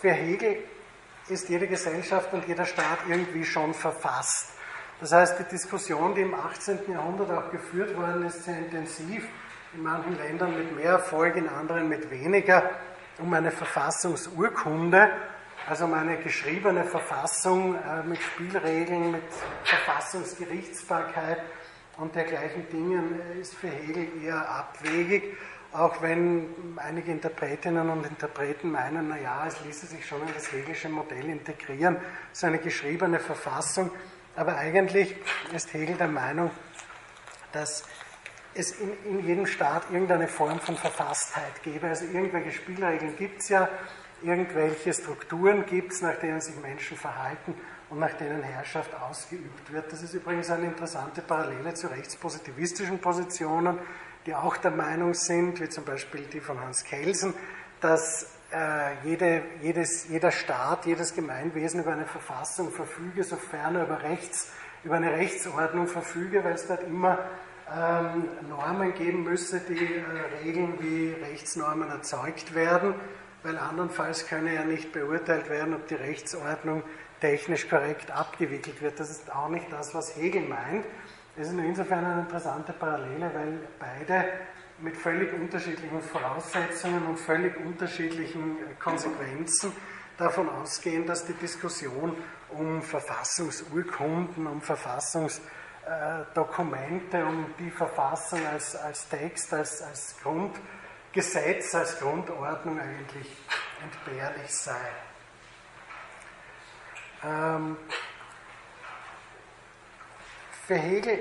[0.00, 0.58] für Hegel
[1.28, 4.50] ist jede Gesellschaft und jeder Staat irgendwie schon verfasst.
[5.00, 6.92] Das heißt, die Diskussion, die im 18.
[6.92, 9.26] Jahrhundert auch geführt worden ist, sehr intensiv,
[9.74, 12.70] in manchen Ländern mit mehr Erfolg, in anderen mit weniger,
[13.18, 15.10] um eine Verfassungsurkunde,
[15.68, 19.22] also um eine geschriebene Verfassung äh, mit Spielregeln, mit
[19.64, 21.38] Verfassungsgerichtsbarkeit
[21.98, 25.36] und dergleichen Dingen äh, ist für Hegel eher abwegig,
[25.72, 26.46] auch wenn
[26.76, 31.98] einige Interpretinnen und Interpreten meinen, naja, es ließe sich schon in das Hegelische Modell integrieren,
[32.32, 33.90] so eine geschriebene Verfassung.
[34.34, 35.14] Aber eigentlich
[35.52, 36.50] ist Hegel der Meinung,
[37.52, 37.84] dass
[38.58, 41.88] es in, in jedem Staat irgendeine Form von Verfasstheit gäbe.
[41.88, 43.68] Also irgendwelche Spielregeln gibt es ja,
[44.22, 47.54] irgendwelche Strukturen gibt es, nach denen sich Menschen verhalten
[47.90, 49.92] und nach denen Herrschaft ausgeübt wird.
[49.92, 53.78] Das ist übrigens eine interessante Parallele zu rechtspositivistischen Positionen,
[54.26, 57.34] die auch der Meinung sind, wie zum Beispiel die von Hans Kelsen,
[57.80, 64.02] dass äh, jede, jedes, jeder Staat, jedes Gemeinwesen über eine Verfassung verfüge, sofern er über,
[64.02, 64.50] Rechts,
[64.84, 67.18] über eine Rechtsordnung verfüge, weil es dort immer
[67.74, 72.94] ähm, Normen geben müsse, die äh, regeln, wie Rechtsnormen erzeugt werden,
[73.42, 76.82] weil andernfalls könne ja nicht beurteilt werden, ob die Rechtsordnung
[77.20, 78.98] technisch korrekt abgewickelt wird.
[79.00, 80.84] Das ist auch nicht das, was Hegel meint.
[81.36, 84.24] Das ist insofern eine interessante Parallele, weil beide
[84.80, 89.72] mit völlig unterschiedlichen Voraussetzungen und völlig unterschiedlichen äh, Konsequenzen
[90.16, 92.16] davon ausgehen, dass die Diskussion
[92.50, 95.40] um Verfassungsurkunden, um Verfassungs
[96.34, 103.36] Dokumente um die Verfassung als, als Text, als, als Grundgesetz, als Grundordnung eigentlich
[103.82, 104.76] entbehrlich sei.
[107.24, 107.76] Ähm,
[110.66, 111.20] für Hegel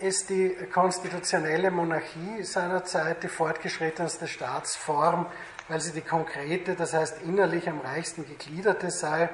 [0.00, 5.26] ist die konstitutionelle Monarchie seiner Zeit die fortgeschrittenste Staatsform,
[5.68, 9.28] weil sie die konkrete, das heißt innerlich am reichsten gegliederte sei.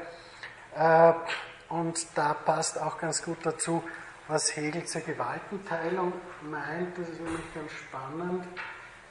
[0.76, 1.12] Äh,
[1.68, 3.82] und da passt auch ganz gut dazu,
[4.28, 6.12] was Hegel zur Gewaltenteilung
[6.42, 6.96] meint.
[6.98, 8.44] Das ist nämlich ganz spannend.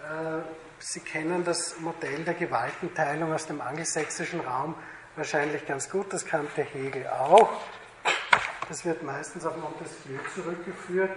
[0.02, 0.42] Äh,
[0.80, 4.76] Sie kennen das Modell der Gewaltenteilung aus dem angelsächsischen Raum
[5.16, 6.12] wahrscheinlich ganz gut.
[6.12, 7.50] Das kannte Hegel auch.
[8.68, 11.12] Das wird meistens auf Montesquieu zurückgeführt,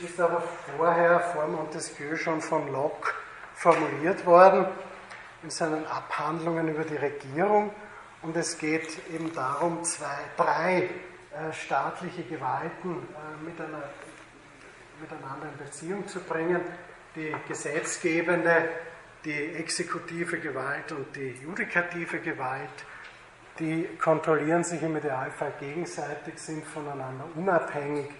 [0.00, 0.42] ist aber
[0.76, 3.10] vorher vor Montesquieu schon von Locke
[3.54, 4.66] formuliert worden
[5.42, 7.70] in seinen Abhandlungen über die Regierung.
[8.22, 10.90] Und es geht eben darum, zwei, drei
[11.52, 13.44] staatliche Gewalten äh,
[15.00, 16.60] miteinander in Beziehung zu bringen.
[17.14, 18.68] Die gesetzgebende,
[19.24, 22.84] die exekutive Gewalt und die judikative Gewalt,
[23.58, 28.10] die kontrollieren sich im Idealfall gegenseitig, sind voneinander unabhängig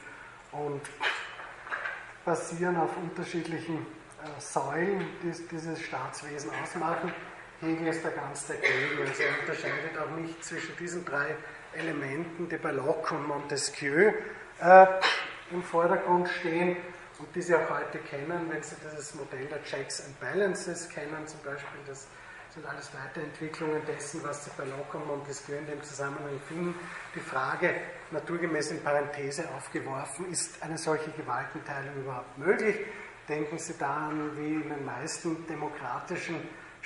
[0.53, 0.81] und
[2.25, 7.13] basieren auf unterschiedlichen äh, Säulen, die dieses Staatswesen ausmachen.
[7.61, 9.01] Hegel ist da ganz dagegen.
[9.01, 11.37] Also er unterscheidet auch nicht zwischen diesen drei
[11.77, 14.13] Elementen, die bei Locke und Montesquieu
[14.61, 14.87] äh,
[15.51, 16.77] im Vordergrund stehen
[17.19, 21.27] und die Sie auch heute kennen, wenn Sie dieses Modell der Checks and Balances kennen,
[21.27, 22.09] zum Beispiel, das
[22.53, 26.75] sind alles Weiterentwicklungen dessen, was Sie bei Locke und Montesquieu in dem Zusammenhang finden.
[27.15, 27.75] Die Frage,
[28.11, 32.77] naturgemäß in Parenthese aufgeworfen, ist eine solche Gewaltenteilung überhaupt möglich?
[33.29, 36.37] Denken Sie daran, wie in den meisten demokratischen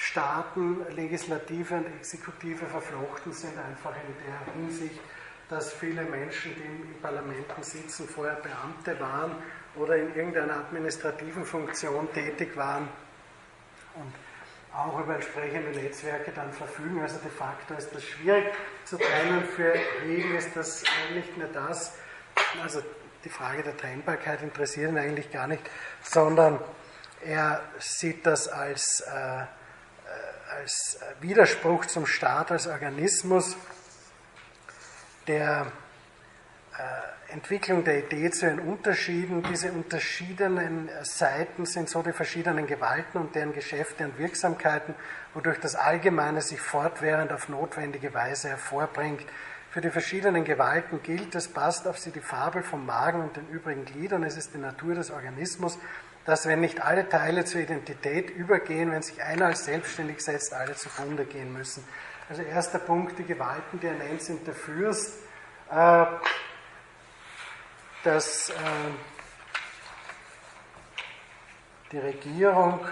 [0.02, 4.98] Staaten Legislative und Exekutive verflochten sind, einfach in der Hinsicht,
[5.50, 9.36] dass viele Menschen, die in Parlamenten sitzen, vorher Beamte waren
[9.76, 12.88] oder in irgendeiner administrativen Funktion tätig waren
[13.94, 14.12] und
[14.74, 17.02] auch über entsprechende Netzwerke dann verfügen.
[17.02, 18.46] Also de facto ist das schwierig
[18.86, 19.44] zu trennen.
[19.54, 20.82] Für Hegel ist das
[21.14, 21.94] nicht mehr das,
[22.62, 22.80] also
[23.22, 25.68] die Frage der Trennbarkeit interessiert ihn eigentlich gar nicht,
[26.02, 26.58] sondern
[27.22, 29.59] er sieht das als, äh
[30.58, 33.56] als Widerspruch zum Staat, als Organismus,
[35.26, 35.70] der
[36.76, 39.42] äh, Entwicklung der Idee zu den Unterschieden.
[39.44, 44.94] Diese unterschiedenen Seiten sind so die verschiedenen Gewalten und deren Geschäfte und Wirksamkeiten,
[45.34, 49.24] wodurch das Allgemeine sich fortwährend auf notwendige Weise hervorbringt.
[49.70, 53.48] Für die verschiedenen Gewalten gilt, es passt auf sie die Fabel vom Magen und den
[53.50, 54.24] übrigen Gliedern.
[54.24, 55.78] Es ist die Natur des Organismus,
[56.24, 60.74] dass wenn nicht alle Teile zur Identität übergehen, wenn sich einer als selbstständig setzt, alle
[60.74, 61.84] zugrunde gehen müssen.
[62.28, 65.14] Also erster Punkt, die Gewalten, die er nennt, sind der Fürst,
[65.70, 66.06] äh,
[68.04, 68.52] dass äh,
[71.90, 72.86] die Regierung,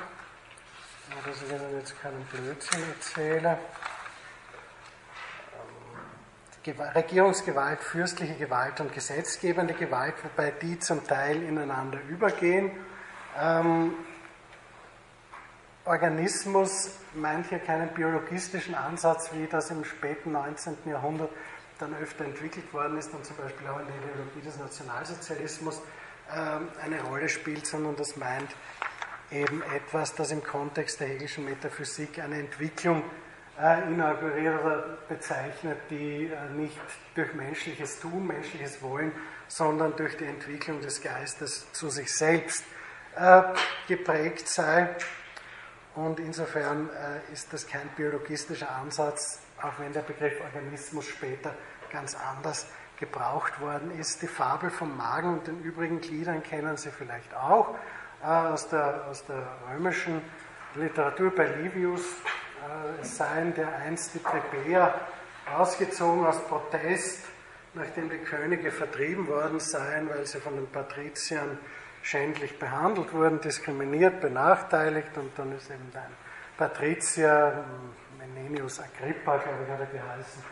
[1.25, 3.59] dass ich Ihnen jetzt keinen Blödsinn erzähle,
[6.67, 12.73] ähm, Regierungsgewalt, fürstliche Gewalt und gesetzgebende Gewalt, wobei die zum Teil ineinander übergehen.
[13.41, 13.95] Ähm,
[15.85, 20.77] Organismus meint hier keinen biologistischen Ansatz, wie das im späten 19.
[20.87, 21.31] Jahrhundert
[21.79, 25.81] dann öfter entwickelt worden ist und zum Beispiel auch in der Ideologie des Nationalsozialismus
[26.35, 28.51] ähm, eine Rolle spielt, sondern das meint
[29.31, 33.03] eben etwas, das im Kontext der Hegelischen Metaphysik eine Entwicklung
[33.61, 36.79] äh, inauguriert oder bezeichnet, die äh, nicht
[37.15, 39.13] durch menschliches Tun, menschliches Wollen,
[39.47, 42.65] sondern durch die Entwicklung des Geistes zu sich selbst
[43.17, 43.43] äh,
[43.87, 44.89] geprägt sei.
[45.95, 46.89] Und insofern
[47.33, 51.53] ist das kein biologistischer Ansatz, auch wenn der Begriff Organismus später
[51.91, 54.23] ganz anders gebraucht worden ist.
[54.23, 57.75] Die Fabel vom Magen und den übrigen Gliedern kennen Sie vielleicht auch
[58.23, 60.21] äh, aus, der, aus der römischen
[60.75, 62.03] Literatur bei Livius.
[62.03, 64.95] Äh, es seien der einst die Plebejer
[65.57, 67.25] ausgezogen aus Protest,
[67.75, 71.59] nachdem die Könige vertrieben worden seien, weil sie von den Patriziern
[72.09, 76.13] schändlich behandelt wurden, diskriminiert, benachteiligt und dann ist eben ein
[76.57, 77.65] Patrizier,
[78.19, 80.43] Menenius Agrippa, glaube ich, hat er geheißen,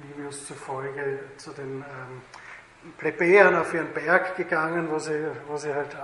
[0.00, 5.94] Livius zufolge zu den ähm, Plebejern auf ihren Berg gegangen, wo sie, wo sie halt,
[5.94, 5.96] äh,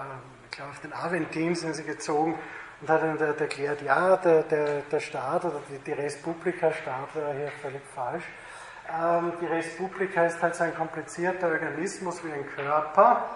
[0.51, 2.39] ich glaube, auf den Aventin sind sie gezogen
[2.81, 7.35] und hat ihnen erklärt, ja, der, der, der Staat oder die, die Respublika, Staat wäre
[7.35, 8.25] hier völlig falsch.
[8.91, 13.29] Ähm, die Respublika ist halt so ein komplizierter Organismus wie ein Körper.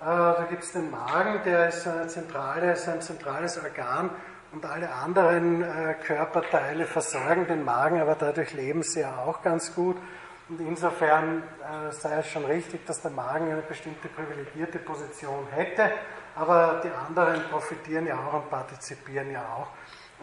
[0.00, 4.08] Äh, da gibt es den Magen, der ist zentrale, ist ein zentrales Organ
[4.50, 9.74] und alle anderen äh, Körperteile versorgen den Magen, aber dadurch leben sie ja auch ganz
[9.74, 9.98] gut.
[10.48, 15.92] Und insofern äh, sei es schon richtig, dass der Magen eine bestimmte privilegierte Position hätte,
[16.34, 19.68] aber die anderen profitieren ja auch und partizipieren ja auch.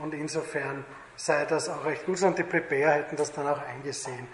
[0.04, 4.28] Und insofern sei das auch recht gut und die Plebejer hätten das dann auch eingesehen.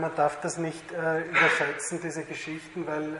[0.00, 3.18] Man darf das nicht überschätzen, diese Geschichten, weil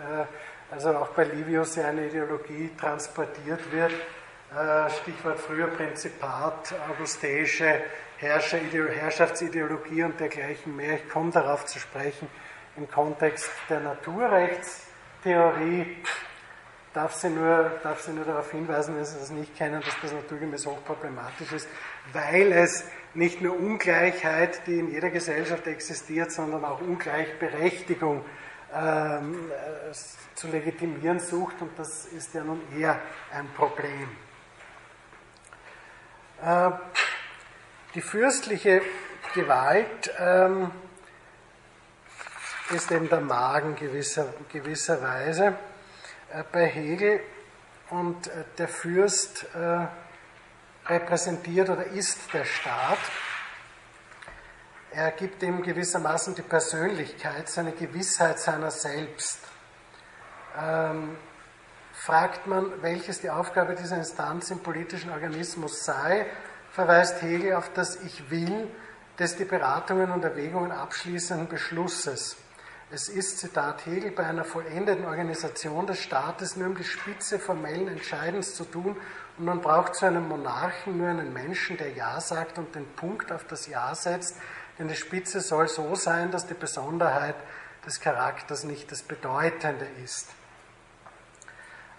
[0.75, 7.83] also auch bei Livius ja eine Ideologie transportiert wird, äh, Stichwort früher Prinzipat, augusteische
[8.19, 10.97] Herrscher, Herrschaftsideologie und dergleichen mehr.
[10.97, 12.27] Ich komme darauf zu sprechen
[12.77, 15.99] im Kontext der Naturrechtstheorie.
[16.93, 20.13] Darf sie, nur, darf sie nur darauf hinweisen, wenn Sie das nicht kennen, dass das
[20.13, 21.69] naturgemäß hochproblematisch ist,
[22.13, 28.25] weil es nicht nur Ungleichheit, die in jeder Gesellschaft existiert, sondern auch Ungleichberechtigung
[28.75, 29.93] ähm, äh,
[30.35, 33.01] zu legitimieren sucht und das ist ja nun eher
[33.33, 34.09] ein Problem.
[36.43, 36.71] Äh,
[37.95, 38.83] die fürstliche
[39.35, 40.71] Gewalt ähm,
[42.71, 45.57] ist eben der Magen gewisser, gewisserweise
[46.33, 47.21] äh, bei Hegel
[47.91, 49.47] und äh, der Fürst
[50.87, 52.99] repräsentiert oder ist der Staat.
[54.97, 59.41] Er gibt ihm gewissermaßen die Persönlichkeit, seine Gewissheit seiner selbst.
[60.57, 61.17] Ähm,
[61.93, 66.27] fragt man, welches die Aufgabe dieser Instanz im politischen Organismus sei,
[66.71, 68.69] verweist Hegel auf das Ich will
[69.19, 72.37] des die Beratungen und Erwägungen abschließenden Beschlusses.
[72.93, 77.89] Es ist, Zitat Hegel, bei einer vollendeten Organisation des Staates nur um die Spitze formellen
[77.89, 78.97] Entscheidens zu tun
[79.39, 83.33] und man braucht zu einem Monarchen nur einen Menschen, der Ja sagt und den Punkt
[83.33, 84.37] auf das Ja setzt,
[84.79, 87.37] denn die Spitze soll so sein, dass die Besonderheit
[87.87, 90.29] des Charakters nicht das Bedeutende ist.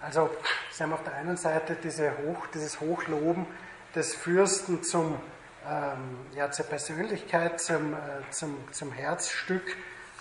[0.01, 0.30] Also,
[0.71, 3.47] Sie haben auf der einen Seite diese Hoch, dieses Hochloben
[3.95, 5.19] des Fürsten zum,
[5.67, 7.97] ähm, ja, zur Persönlichkeit, zum, äh,
[8.30, 9.63] zum, zum Herzstück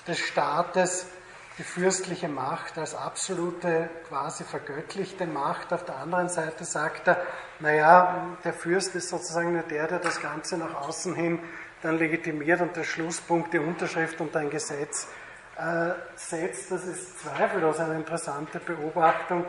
[0.07, 1.07] des Staates,
[1.59, 5.73] die fürstliche Macht als absolute, quasi vergöttlichte Macht.
[5.73, 7.21] Auf der anderen Seite sagt er,
[7.61, 11.41] naja, der Fürst ist sozusagen nur der, der das Ganze nach außen hin
[11.85, 15.07] dann legitimiert und der Schlusspunkt, die Unterschrift und ein Gesetz
[15.59, 16.71] äh, setzt.
[16.71, 19.45] Das ist zweifellos eine interessante Beobachtung,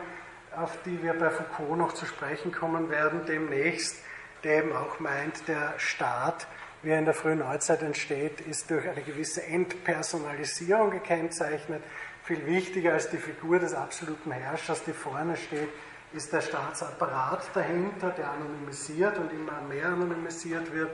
[0.54, 3.96] auf die wir bei Foucault noch zu sprechen kommen werden demnächst,
[4.44, 6.46] der eben auch meint, der Staat,
[6.82, 11.82] wie er in der frühen Neuzeit entsteht, ist durch eine gewisse Entpersonalisierung gekennzeichnet.
[12.22, 15.70] Viel wichtiger als die Figur des absoluten Herrschers, die vorne steht,
[16.12, 20.90] ist der Staatsapparat dahinter, der anonymisiert und immer mehr anonymisiert wird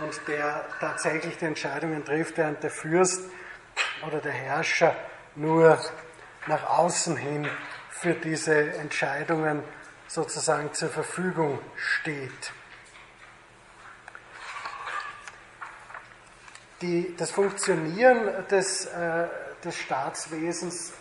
[0.00, 3.22] und der tatsächlich die Entscheidungen trifft, während der Fürst
[4.06, 4.94] oder der Herrscher
[5.34, 5.78] nur
[6.46, 7.48] nach außen hin
[7.90, 9.62] für diese Entscheidungen
[10.06, 12.52] sozusagen zur Verfügung steht.
[16.80, 19.26] Die, das Funktionieren des, äh,
[19.64, 20.92] des Staatswesens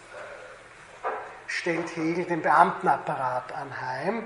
[1.46, 4.24] stellt Hegel den Beamtenapparat anheim,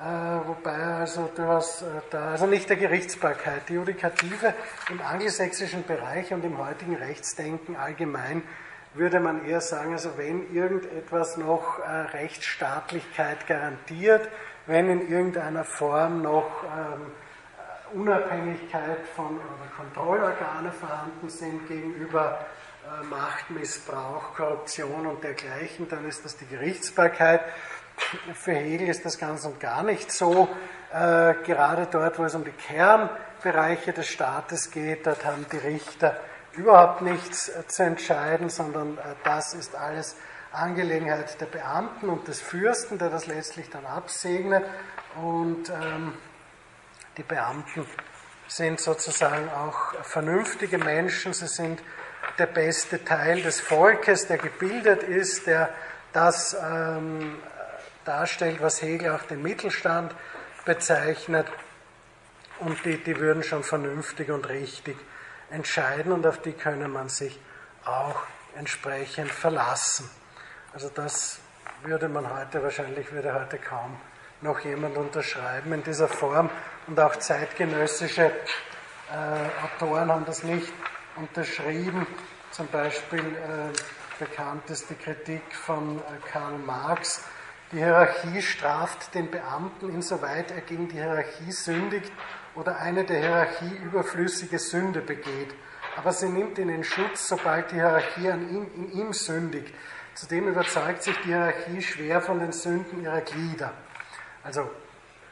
[0.00, 4.54] äh, wobei also du hast äh, da, also nicht der Gerichtsbarkeit, die Judikative
[4.88, 8.42] im angelsächsischen Bereich und im heutigen Rechtsdenken allgemein
[8.94, 14.28] würde man eher sagen, also wenn irgendetwas noch äh, Rechtsstaatlichkeit garantiert,
[14.66, 17.12] wenn in irgendeiner Form noch ähm,
[17.92, 22.38] Unabhängigkeit von oder Kontrollorgane vorhanden sind gegenüber
[22.86, 27.42] äh, Machtmissbrauch, Korruption und dergleichen, dann ist das die Gerichtsbarkeit.
[28.34, 30.48] Für Hegel ist das ganz und gar nicht so.
[30.92, 36.16] Äh, gerade dort, wo es um die Kernbereiche des Staates geht, dort haben die Richter
[36.52, 40.16] überhaupt nichts äh, zu entscheiden, sondern äh, das ist alles
[40.52, 44.64] Angelegenheit der Beamten und des Fürsten, der das letztlich dann absegnet.
[45.22, 46.14] Und ähm,
[47.16, 47.86] die Beamten
[48.48, 51.80] sind sozusagen auch vernünftige Menschen, sie sind
[52.38, 55.70] der beste Teil des Volkes, der gebildet ist, der
[56.12, 57.36] das ähm,
[58.10, 60.12] darstellt, was Hegel auch den Mittelstand
[60.64, 61.46] bezeichnet.
[62.58, 64.96] Und die, die würden schon vernünftig und richtig
[65.50, 67.40] entscheiden und auf die könne man sich
[67.84, 68.22] auch
[68.56, 70.10] entsprechend verlassen.
[70.74, 71.38] Also das
[71.82, 73.98] würde man heute wahrscheinlich, würde heute kaum
[74.42, 76.50] noch jemand unterschreiben in dieser Form.
[76.86, 80.72] Und auch zeitgenössische äh, Autoren haben das nicht
[81.16, 82.06] unterschrieben.
[82.50, 87.24] Zum Beispiel äh, bekannt ist die Kritik von äh, Karl Marx.
[87.72, 92.10] Die Hierarchie straft den Beamten, insoweit er gegen die Hierarchie sündigt
[92.56, 95.54] oder eine der Hierarchie überflüssige Sünde begeht.
[95.96, 99.72] Aber sie nimmt ihn in Schutz, sobald die Hierarchie an ihm, in ihm sündigt.
[100.14, 103.72] Zudem überzeugt sich die Hierarchie schwer von den Sünden ihrer Glieder.
[104.42, 104.68] Also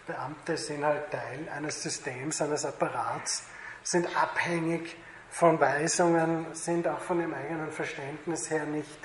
[0.06, 3.48] Beamte sind halt Teil eines Systems, eines Apparats,
[3.82, 4.96] sind abhängig
[5.28, 9.04] von Weisungen, sind auch von ihrem eigenen Verständnis her nicht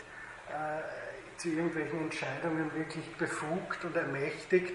[0.49, 1.02] äh,
[1.43, 4.73] zu irgendwelchen Entscheidungen wirklich befugt und ermächtigt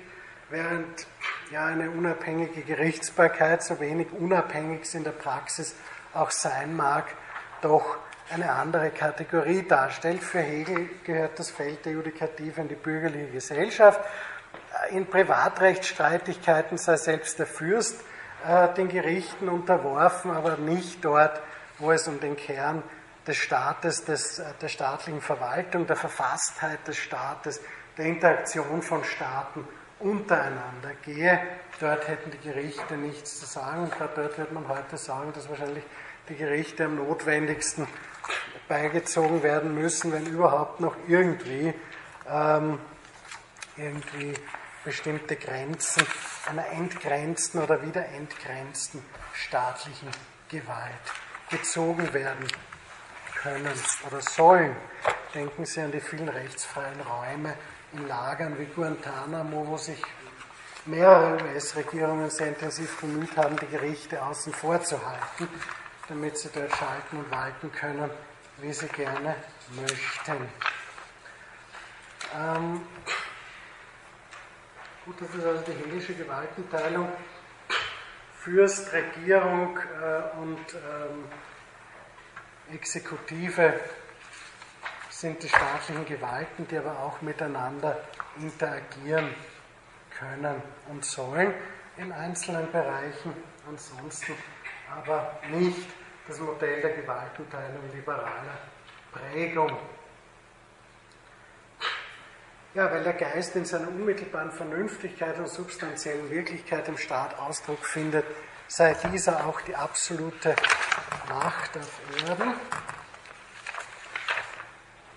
[0.50, 1.06] während
[1.50, 5.74] ja eine unabhängige Gerichtsbarkeit, so wenig unabhängig es in der Praxis
[6.12, 7.06] auch sein mag,
[7.62, 7.96] doch
[8.30, 10.22] eine andere Kategorie darstellt.
[10.22, 14.00] Für Hegel gehört das Feld der Judikative in die bürgerliche Gesellschaft.
[14.90, 17.98] In Privatrechtsstreitigkeiten sei selbst der Fürst
[18.46, 21.40] äh, den Gerichten unterworfen, aber nicht dort,
[21.78, 22.82] wo es um den Kern
[23.28, 27.60] des Staates, des, der staatlichen Verwaltung, der Verfasstheit des Staates,
[27.98, 29.68] der Interaktion von Staaten
[30.00, 31.38] untereinander gehe.
[31.78, 35.84] Dort hätten die Gerichte nichts zu sagen und dort wird man heute sagen, dass wahrscheinlich
[36.28, 37.86] die Gerichte am notwendigsten
[38.66, 41.74] beigezogen werden müssen, wenn überhaupt noch irgendwie,
[42.28, 42.78] ähm,
[43.76, 44.34] irgendwie
[44.84, 46.06] bestimmte Grenzen
[46.48, 49.04] einer entgrenzten oder wieder entgrenzten
[49.34, 50.08] staatlichen
[50.48, 50.94] Gewalt
[51.50, 52.46] gezogen werden
[53.42, 53.72] können
[54.06, 54.76] oder sollen.
[55.34, 57.54] Denken Sie an die vielen rechtsfreien Räume
[57.92, 60.02] in Lagern wie Guantanamo, wo sich
[60.86, 65.48] mehrere US-Regierungen sehr intensiv bemüht haben, die Gerichte außen vor zu halten,
[66.08, 68.10] damit sie dort schalten und walten können,
[68.58, 69.36] wie sie gerne
[69.76, 70.48] möchten.
[72.34, 72.82] Ähm,
[75.04, 77.08] gut, das ist also die hegelische Gewaltenteilung.
[78.40, 81.24] Fürst, Regierung äh, und ähm,
[82.72, 83.80] Exekutive
[85.10, 87.98] sind die staatlichen Gewalten, die aber auch miteinander
[88.38, 89.34] interagieren
[90.18, 91.54] können und sollen
[91.96, 93.32] in einzelnen Bereichen,
[93.66, 94.34] ansonsten
[94.94, 95.88] aber nicht
[96.26, 98.58] das Modell der Gewaltenteilung liberaler
[99.12, 99.76] Prägung.
[102.74, 108.26] Ja, weil der Geist in seiner unmittelbaren Vernünftigkeit und substanziellen Wirklichkeit im Staat Ausdruck findet,
[108.68, 110.54] sei dieser auch die absolute
[111.28, 112.54] Macht auf Erden.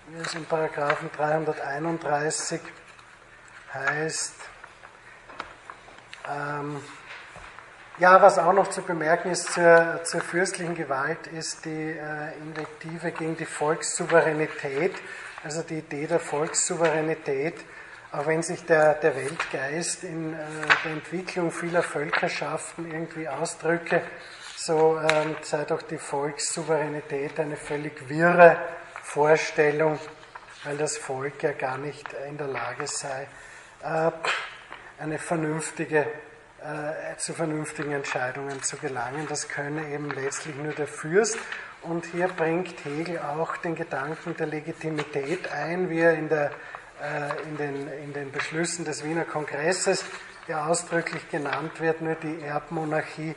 [0.08, 2.60] Wie es in Paragraphen 331
[3.72, 4.34] heißt,
[6.28, 6.82] ähm,
[7.98, 13.12] ja, was auch noch zu bemerken ist zur, zur fürstlichen Gewalt, ist die äh, Invektive
[13.12, 14.94] gegen die Volkssouveränität,
[15.44, 17.54] also die Idee der Volkssouveränität,
[18.12, 20.36] auch wenn sich der, der Weltgeist in äh,
[20.84, 24.02] der Entwicklung vieler Völkerschaften irgendwie ausdrücke,
[24.56, 28.58] so ähm, sei doch die Volkssouveränität eine völlig wirre
[29.02, 29.98] Vorstellung,
[30.64, 33.26] weil das Volk ja gar nicht in der Lage sei,
[33.82, 34.10] äh,
[34.98, 36.06] eine vernünftige
[36.62, 39.26] äh, zu vernünftigen Entscheidungen zu gelangen.
[39.28, 41.36] Das könne eben letztlich nur der Fürst.
[41.82, 46.52] Und hier bringt Hegel auch den Gedanken der Legitimität ein, wie er in, der,
[47.48, 50.04] in, den, in den Beschlüssen des Wiener Kongresses
[50.48, 52.00] ja ausdrücklich genannt wird.
[52.00, 53.34] Nur die Erbmonarchie,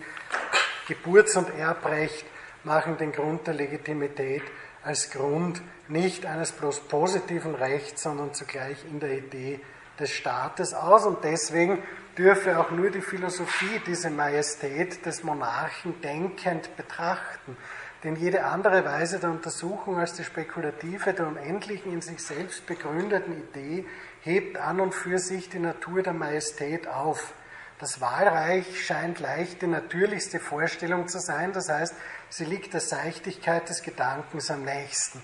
[0.88, 2.26] Geburts- und Erbrecht
[2.63, 4.43] machen den Grund der Legitimität
[4.84, 9.59] als Grund nicht eines bloß positiven Rechts, sondern zugleich in der Idee
[9.99, 11.05] des Staates aus.
[11.05, 11.82] Und deswegen
[12.18, 17.57] dürfe auch nur die Philosophie diese Majestät des Monarchen denkend betrachten.
[18.06, 23.36] Denn jede andere Weise der Untersuchung als die spekulative, der unendlichen, in sich selbst begründeten
[23.36, 23.84] Idee
[24.22, 27.34] hebt an und für sich die Natur der Majestät auf.
[27.80, 31.95] Das Wahlreich scheint leicht die natürlichste Vorstellung zu sein, das heißt,
[32.30, 35.22] sie liegt der Seichtigkeit des Gedankens am nächsten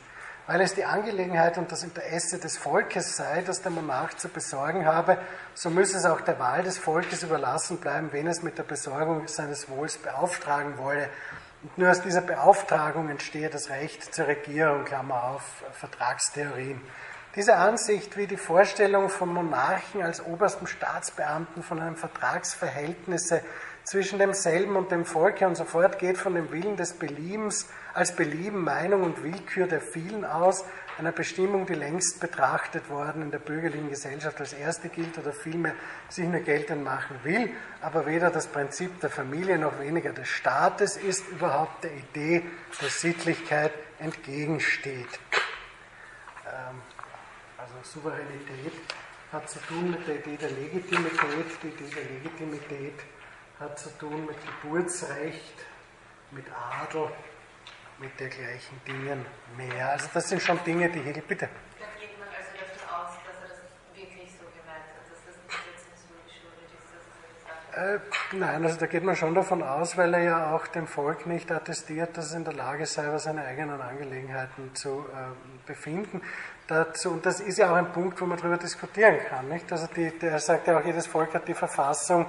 [0.48, 4.86] weil es die Angelegenheit und das Interesse des Volkes sei, das der Monarch zu besorgen
[4.86, 5.18] habe,
[5.54, 9.30] so müsse es auch der Wahl des Volkes überlassen bleiben, wenn es mit der Besorgung
[9.30, 11.10] seines Wohls beauftragen wolle.
[11.64, 16.82] Und nur aus dieser Beauftragung entstehe das Recht zur Regierung, Klammer auf, Vertragstheorien.
[17.36, 23.42] Diese Ansicht wie die Vorstellung vom Monarchen als oberstem Staatsbeamten von einem Vertragsverhältnisse
[23.84, 28.16] zwischen demselben und dem Volke und so fort geht von dem Willen des Beliebens als
[28.16, 30.66] Belieben, Meinung und Willkür der vielen aus,
[30.98, 35.74] einer Bestimmung, die längst betrachtet worden in der bürgerlichen Gesellschaft als erste gilt oder vielmehr
[36.10, 40.98] sich nur geltend machen will, aber weder das Prinzip der Familie noch weniger des Staates
[40.98, 42.44] ist, überhaupt der Idee
[42.82, 45.20] der Sittlichkeit entgegensteht.
[46.46, 46.82] Ähm,
[47.58, 48.74] also Souveränität
[49.32, 51.46] hat zu tun mit der Idee der Legitimität.
[51.64, 53.00] Die Idee der Legitimität
[53.60, 55.66] hat zu tun mit Geburtsrecht,
[56.32, 57.12] mit Adel,
[58.02, 59.26] mit dergleichen Dingen
[59.56, 59.92] mehr.
[59.92, 61.48] Also das sind schon Dinge, die Hegel, bitte.
[61.80, 63.58] Da geht man davon aus, dass das
[63.96, 67.06] wirklich so gemeint hat, dass das nicht der Zensur geschuldet ist, dass
[67.70, 68.34] das sagt.
[68.34, 71.52] Nein, also da geht man schon davon aus, weil er ja auch dem Volk nicht
[71.52, 76.22] attestiert, dass es in der Lage sei, über seine eigenen Angelegenheiten zu äh, befinden.
[76.66, 79.48] Dazu, und das ist ja auch ein Punkt, wo man darüber diskutieren kann.
[79.48, 79.72] Nicht?
[79.72, 82.26] Also die, der sagt ja auch, jedes Volk hat die Verfassung,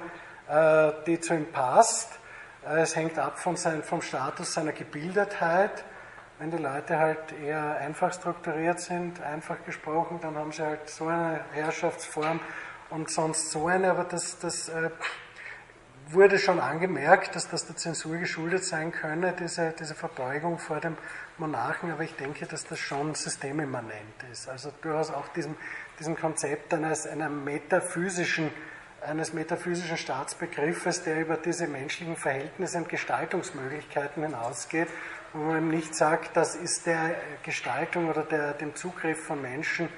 [0.47, 2.19] äh, die zu ihm passt
[2.65, 5.83] es hängt ab von sein, vom Status seiner Gebildetheit.
[6.39, 11.07] Wenn die Leute halt eher einfach strukturiert sind, einfach gesprochen, dann haben sie halt so
[11.07, 12.39] eine Herrschaftsform
[12.89, 14.89] und sonst so eine, aber das, das äh,
[16.09, 20.97] wurde schon angemerkt, dass das der Zensur geschuldet sein könne, diese, diese Verbeugung vor dem
[21.37, 24.49] Monarchen, aber ich denke, dass das schon systemimmanent ist.
[24.49, 25.55] Also durchaus auch diesem,
[25.99, 28.51] diesem Konzept eines, einer metaphysischen
[29.05, 34.87] eines metaphysischen Staatsbegriffes, der über diese menschlichen Verhältnisse und Gestaltungsmöglichkeiten hinausgeht,
[35.33, 39.89] wo man eben nicht sagt, das ist der Gestaltung oder der, dem Zugriff von Menschen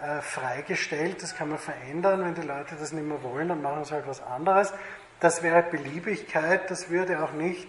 [0.00, 3.84] äh, freigestellt, das kann man verändern, wenn die Leute das nicht mehr wollen, dann machen
[3.84, 4.72] sie halt was anderes.
[5.20, 7.68] Das wäre Beliebigkeit, das würde auch nicht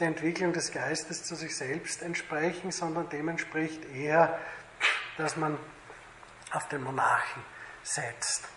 [0.00, 4.38] der Entwicklung des Geistes zu sich selbst entsprechen, sondern dem entspricht eher,
[5.16, 5.58] dass man
[6.52, 7.42] auf den Monarchen
[7.82, 8.48] setzt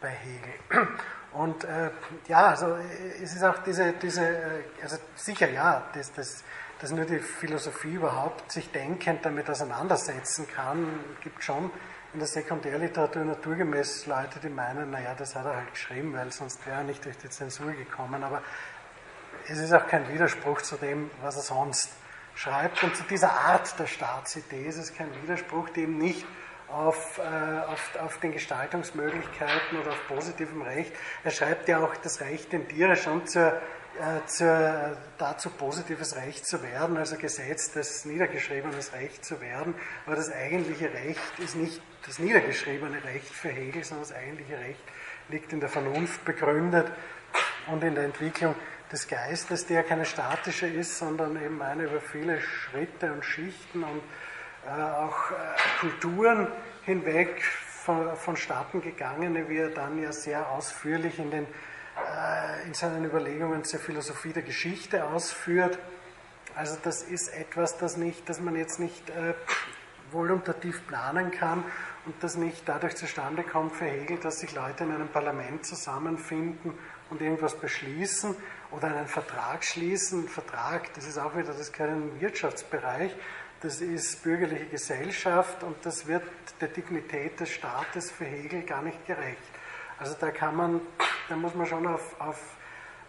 [0.00, 0.88] bei Hegel.
[1.34, 1.90] Und äh,
[2.28, 2.76] ja, also
[3.22, 6.44] es ist auch diese, diese äh, also sicher ja, dass, dass,
[6.80, 10.86] dass nur die Philosophie überhaupt sich denkend damit auseinandersetzen kann,
[11.22, 11.70] gibt schon
[12.12, 16.64] in der Sekundärliteratur naturgemäß Leute, die meinen, naja, das hat er halt geschrieben, weil sonst
[16.66, 18.22] wäre er nicht durch die Zensur gekommen.
[18.22, 18.42] Aber
[19.48, 21.90] es ist auch kein Widerspruch zu dem, was er sonst
[22.34, 22.82] schreibt.
[22.84, 26.26] Und zu dieser Art der Staatsidee ist es kein Widerspruch, die eben nicht
[26.72, 27.22] auf, äh,
[27.70, 30.92] auf, auf den Gestaltungsmöglichkeiten oder auf positivem Recht.
[31.24, 33.52] Er schreibt ja auch, das Recht tendiere schon zur,
[34.00, 39.74] äh, zur, dazu, positives Recht zu werden, also gesetztes, niedergeschriebenes Recht zu werden.
[40.06, 44.82] Aber das eigentliche Recht ist nicht das niedergeschriebene Recht für Hegel, sondern das eigentliche Recht
[45.28, 46.90] liegt in der Vernunft begründet
[47.68, 48.54] und in der Entwicklung
[48.90, 54.02] des Geistes, ja keine statische ist, sondern eben eine über viele Schritte und Schichten und
[54.70, 56.48] auch äh, Kulturen
[56.84, 63.04] hinweg von, vonstatten gegangene, wie er dann ja sehr ausführlich in, den, äh, in seinen
[63.04, 65.78] Überlegungen zur Philosophie der Geschichte ausführt.
[66.54, 69.34] Also das ist etwas, das, nicht, das man jetzt nicht äh,
[70.12, 71.64] voluntativ planen kann
[72.04, 76.74] und das nicht dadurch zustande kommt für Hegel, dass sich Leute in einem Parlament zusammenfinden
[77.10, 78.36] und irgendwas beschließen
[78.70, 80.28] oder einen Vertrag schließen.
[80.28, 83.14] Vertrag, das ist auch wieder, das gehört in den Wirtschaftsbereich,
[83.62, 86.24] das ist bürgerliche Gesellschaft und das wird
[86.60, 89.38] der Dignität des Staates für Hegel gar nicht gerecht.
[89.98, 90.80] Also da kann man,
[91.28, 92.40] da muss man schon auf, auf,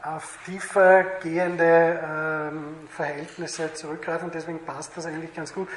[0.03, 5.67] auf tiefer gehende ähm, Verhältnisse zurückgreifen deswegen passt das eigentlich ganz gut.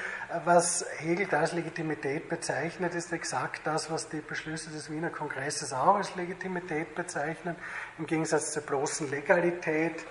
[0.45, 5.73] Was Hegel da als Legitimität bezeichnet, ist exakt das, was die Beschlüsse des Wiener Kongresses
[5.73, 7.57] auch als Legitimität bezeichnen,
[7.99, 10.05] im Gegensatz zur bloßen Legalität.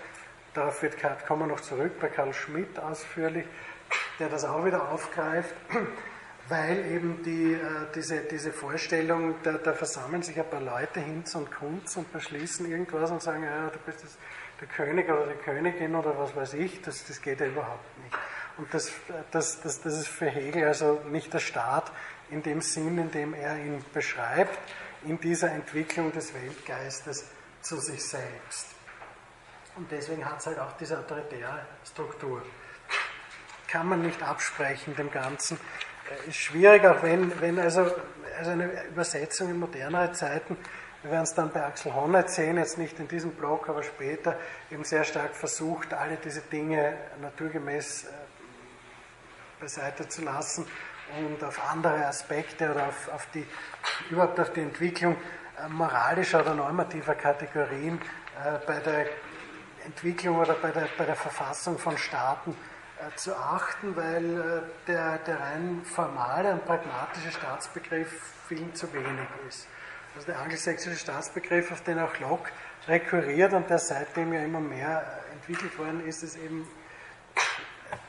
[0.56, 0.96] Darauf wird,
[1.28, 3.46] kommen wir noch zurück bei Karl Schmidt ausführlich
[4.20, 5.54] der das auch wieder aufgreift,
[6.50, 7.60] weil eben die, äh,
[7.94, 12.70] diese, diese Vorstellung, da, da, versammeln sich ein paar Leute Hinz und Kunz und beschließen
[12.70, 14.18] irgendwas und sagen, ja, du bist das,
[14.62, 18.16] der König oder die Königin oder was weiß ich, das, das geht ja überhaupt nicht.
[18.58, 18.92] Und das,
[19.32, 21.92] das, das, das ist für Hegel also nicht der Staat
[22.30, 24.58] in dem Sinn, in dem er ihn beschreibt,
[25.04, 27.26] in dieser Entwicklung des Weltgeistes
[27.62, 28.68] zu sich selbst.
[29.76, 32.42] Und deswegen hat es halt auch diese autoritäre Struktur
[33.68, 35.60] kann man nicht absprechen dem Ganzen.
[36.26, 37.92] Äh, ist schwierig, auch wenn, wenn also,
[38.38, 40.58] also eine Übersetzung in modernere Zeiten,
[41.02, 44.40] wir werden es dann bei Axel Honneth sehen, jetzt nicht in diesem Blog, aber später,
[44.72, 48.08] eben sehr stark versucht, alle diese Dinge naturgemäß äh,
[49.60, 50.66] beiseite zu lassen
[51.20, 53.46] und auf andere Aspekte oder auf, auf die,
[54.10, 55.16] überhaupt auf die Entwicklung
[55.64, 58.02] äh, moralischer oder normativer Kategorien
[58.68, 59.06] bei der
[59.86, 62.54] Entwicklung oder bei der, bei der Verfassung von Staaten
[63.16, 69.68] zu achten, weil äh, der, der rein formale und pragmatische Staatsbegriff viel zu wenig ist.
[70.16, 72.52] Also der angelsächsische Staatsbegriff, auf den auch Locke
[72.88, 76.68] rekurriert und der seitdem ja immer mehr äh, entwickelt worden ist, ist eben,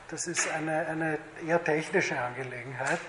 [0.09, 2.99] das ist eine, eine eher technische Angelegenheit,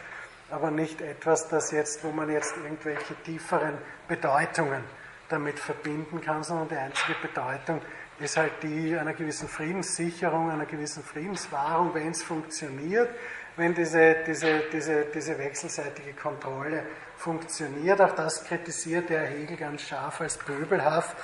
[0.51, 4.83] aber nicht etwas, das jetzt, wo man jetzt irgendwelche tieferen Bedeutungen
[5.29, 7.83] damit verbinden kann, sondern die einzige Bedeutung
[8.21, 13.09] ist halt die einer gewissen Friedenssicherung, einer gewissen Friedenswahrung, wenn es funktioniert,
[13.57, 16.83] wenn diese, diese, diese, diese wechselseitige Kontrolle
[17.17, 18.01] funktioniert.
[18.01, 21.17] Auch das kritisiert der Hegel ganz scharf als pöbelhaft,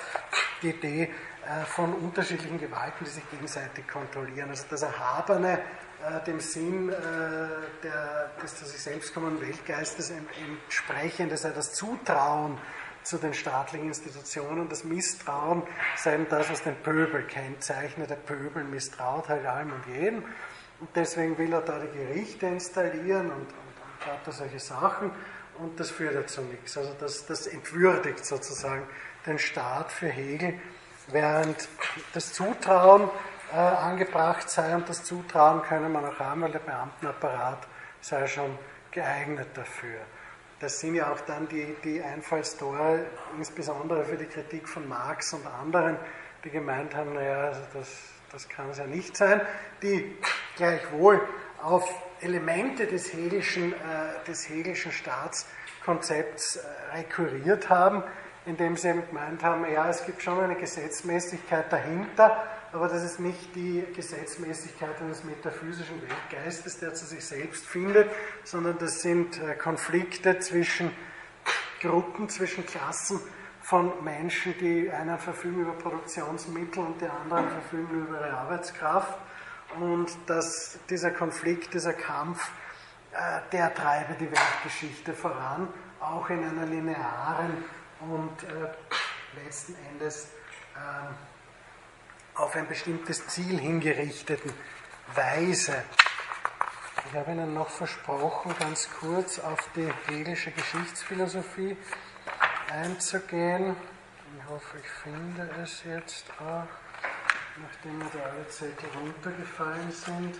[0.61, 4.49] die Idee äh, von unterschiedlichen Gewalten, die sich gegenseitig kontrollieren.
[4.49, 5.59] Also das Erhabene,
[6.03, 6.93] äh, dem Sinn äh,
[7.83, 12.57] der, des zu sich selbst kommenden Weltgeistes entsprechend, sei das Zutrauen
[13.05, 14.67] zu den staatlichen Institutionen.
[14.67, 15.63] Das Misstrauen
[15.95, 18.09] sei eben das, was den Pöbel kennzeichnet.
[18.09, 20.23] Der Pöbel misstraut halt allem und jedem.
[20.79, 25.11] Und deswegen will er da die Gerichte installieren und, und, und hat da solche Sachen.
[25.59, 26.77] Und das führt ja zu nichts.
[26.77, 28.85] Also das, das entwürdigt sozusagen
[29.25, 30.59] den Staat für Hegel,
[31.07, 31.69] während
[32.13, 33.09] das Zutrauen
[33.53, 37.67] äh, angebracht sei und das Zutrauen könne man auch haben, weil der Beamtenapparat
[38.01, 38.57] sei schon
[38.91, 39.99] geeignet dafür.
[40.59, 43.05] Das sind ja auch dann die, die Einfallstore,
[43.37, 45.97] insbesondere für die Kritik von Marx und anderen,
[46.45, 47.89] die gemeint haben, naja, also das,
[48.31, 49.41] das kann es ja nicht sein,
[49.81, 50.15] die
[50.55, 51.19] gleichwohl
[51.61, 51.89] auf
[52.21, 58.03] Elemente des Hegelischen, äh, des Hegelischen Staatskonzepts äh, rekurriert haben,
[58.45, 63.21] indem sie eben gemeint haben, ja, es gibt schon eine Gesetzmäßigkeit dahinter, aber das ist
[63.21, 68.09] nicht die Gesetzmäßigkeit eines metaphysischen Weltgeistes, der zu sich selbst findet,
[68.43, 70.91] sondern das sind äh, Konflikte zwischen
[71.79, 73.21] Gruppen, zwischen Klassen
[73.61, 79.19] von Menschen, die einer verfügen über Produktionsmittel und die anderen verfügen über ihre Arbeitskraft.
[79.79, 82.51] Und dass dieser Konflikt, dieser Kampf,
[83.13, 85.69] äh, der treibe die Weltgeschichte voran,
[86.01, 87.63] auch in einer linearen
[88.01, 90.25] und äh, letzten Endes
[90.75, 91.34] äh,
[92.35, 94.53] auf ein bestimmtes Ziel hingerichteten
[95.13, 95.83] Weise.
[97.07, 101.77] Ich habe Ihnen noch versprochen, ganz kurz auf die hegelische Geschichtsphilosophie
[102.69, 103.75] einzugehen.
[104.37, 106.67] Ich hoffe, ich finde es jetzt auch,
[107.61, 110.39] nachdem mir da alle Zettel runtergefallen sind.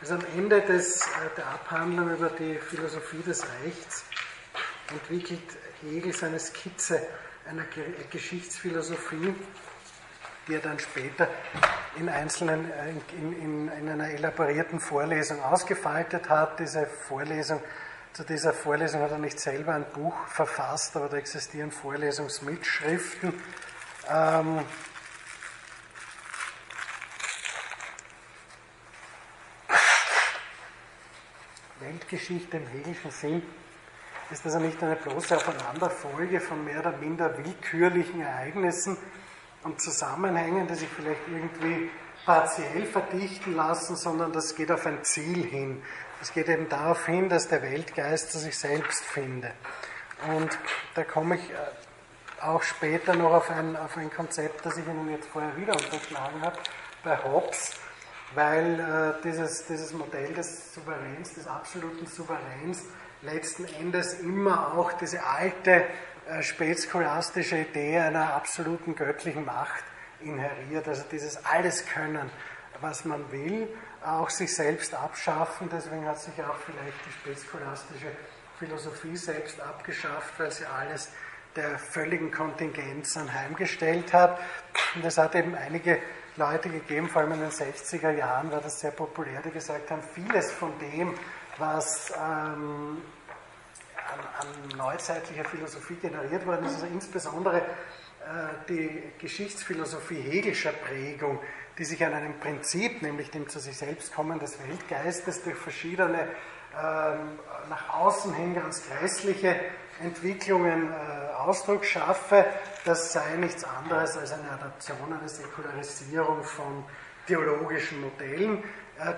[0.00, 4.04] Also am Ende des, äh, der Abhandlung über die Philosophie des Rechts
[4.90, 5.42] entwickelt
[5.82, 7.00] Hegel seine Skizze
[7.48, 7.64] einer
[8.10, 9.34] Geschichtsphilosophie,
[10.46, 11.28] die er dann später
[11.96, 16.58] in einzelnen, äh, in, in, in einer elaborierten Vorlesung ausgefaltet hat.
[16.58, 17.62] Diese Vorlesung,
[18.12, 23.32] zu dieser Vorlesung hat er nicht selber ein Buch verfasst, aber da existieren Vorlesungsmitschriften.
[24.10, 24.60] Ähm,
[31.80, 33.42] Weltgeschichte im hegelischen Sinn
[34.30, 38.96] ist also nicht eine bloße Aufeinanderfolge von mehr oder minder willkürlichen Ereignissen
[39.64, 41.90] und Zusammenhängen, die sich vielleicht irgendwie
[42.24, 45.82] partiell verdichten lassen, sondern das geht auf ein Ziel hin.
[46.20, 49.52] Es geht eben darauf hin, dass der Weltgeist sich selbst finde.
[50.36, 50.58] Und
[50.94, 51.54] da komme ich äh,
[52.42, 56.42] auch später noch auf ein, auf ein Konzept, das ich Ihnen jetzt vorher wieder unterschlagen
[56.42, 56.58] habe,
[57.04, 57.72] bei Hobbes,
[58.34, 62.84] weil äh, dieses, dieses Modell des Souveräns, des absoluten Souveräns,
[63.22, 65.84] letzten Endes immer auch diese alte
[66.28, 69.84] äh, spätscholastische Idee einer absoluten göttlichen Macht
[70.20, 70.86] inheriert.
[70.88, 72.30] Also dieses Alleskönnen,
[72.80, 73.68] was man will,
[74.04, 75.68] auch sich selbst abschaffen.
[75.72, 78.10] Deswegen hat sich auch vielleicht die spätscholastische
[78.58, 81.10] Philosophie selbst abgeschafft, weil sie alles
[81.56, 84.38] der völligen Kontingenz anheimgestellt hat.
[84.94, 85.98] Und es hat eben einige
[86.36, 90.02] Leute gegeben, vor allem in den 60er Jahren war das sehr populär, die gesagt haben,
[90.14, 91.14] vieles von dem,
[91.58, 93.02] was ähm,
[93.96, 97.62] an, an, neuzeitlicher Philosophie generiert worden ist, also insbesondere äh,
[98.68, 101.40] die Geschichtsphilosophie hegelischer Prägung,
[101.78, 106.28] die sich an einem Prinzip, nämlich dem zu sich selbst kommen des Weltgeistes, durch verschiedene
[106.76, 107.38] ähm,
[107.68, 109.56] nach außen hin ganz grässliche
[110.00, 112.44] Entwicklungen äh, Ausdruck schaffe,
[112.84, 116.84] das sei nichts anderes als eine Adaption, eine Säkularisierung von
[117.26, 118.62] theologischen Modellen,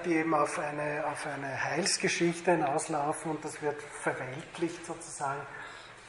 [0.05, 5.41] die eben auf eine, auf eine Heilsgeschichte hinauslaufen und das wird verweltlicht sozusagen.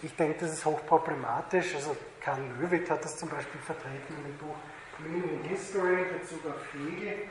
[0.01, 1.75] Ich denke, das ist hochproblematisch.
[1.75, 4.55] Also Karl Löwit hat das zum Beispiel vertreten in dem Buch
[4.99, 7.29] Meaning in History in Bezug auf Hegel.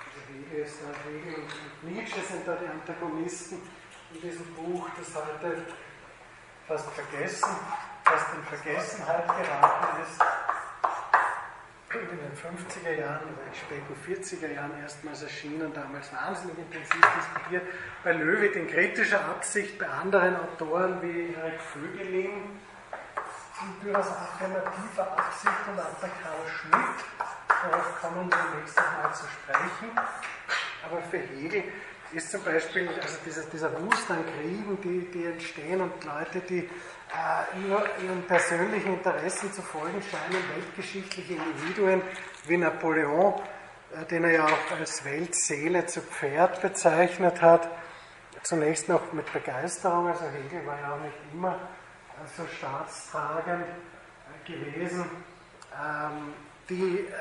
[0.00, 3.58] Also Hegel ist da, Hegel und Nietzsche sind da die Antagonisten
[4.14, 5.62] in diesem Buch, das heute
[6.66, 7.50] fast vergessen,
[8.04, 10.22] fast in Vergessenheit geraten ist
[11.94, 17.62] in den 50er Jahren oder in späten 40er Jahren erstmals erschienen, damals wahnsinnig intensiv diskutiert,
[18.04, 22.60] bei Löwit in kritischer Absicht, bei anderen Autoren wie Erik Vögelin,
[23.82, 27.04] durchaus affirmativer Absicht und auch bei Karl Schmidt,
[27.48, 29.98] darauf kommen wir nächstes Mal zu sprechen.
[30.84, 31.64] Aber für Hegel
[32.12, 36.68] ist zum Beispiel also dieser, dieser Wust an Kriegen, die, die entstehen und Leute, die
[37.66, 42.02] nur ihren persönlichen Interessen zu folgen scheinen, weltgeschichtliche Individuen
[42.46, 43.34] wie Napoleon,
[43.94, 47.68] äh, den er ja auch als Weltseele zu Pferd bezeichnet hat,
[48.42, 54.52] zunächst noch mit Begeisterung, also Hegel war ja auch nicht immer äh, so staatstragend äh,
[54.52, 55.04] gewesen,
[55.74, 56.34] ähm,
[56.68, 57.12] die äh,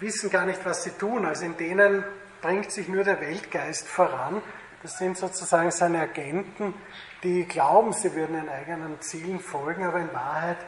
[0.00, 1.24] wissen gar nicht, was sie tun.
[1.24, 2.04] Also in denen
[2.40, 4.42] bringt sich nur der Weltgeist voran.
[4.82, 6.74] Das sind sozusagen seine Agenten,
[7.22, 10.58] die glauben, sie würden ihren eigenen Zielen folgen, aber in Wahrheit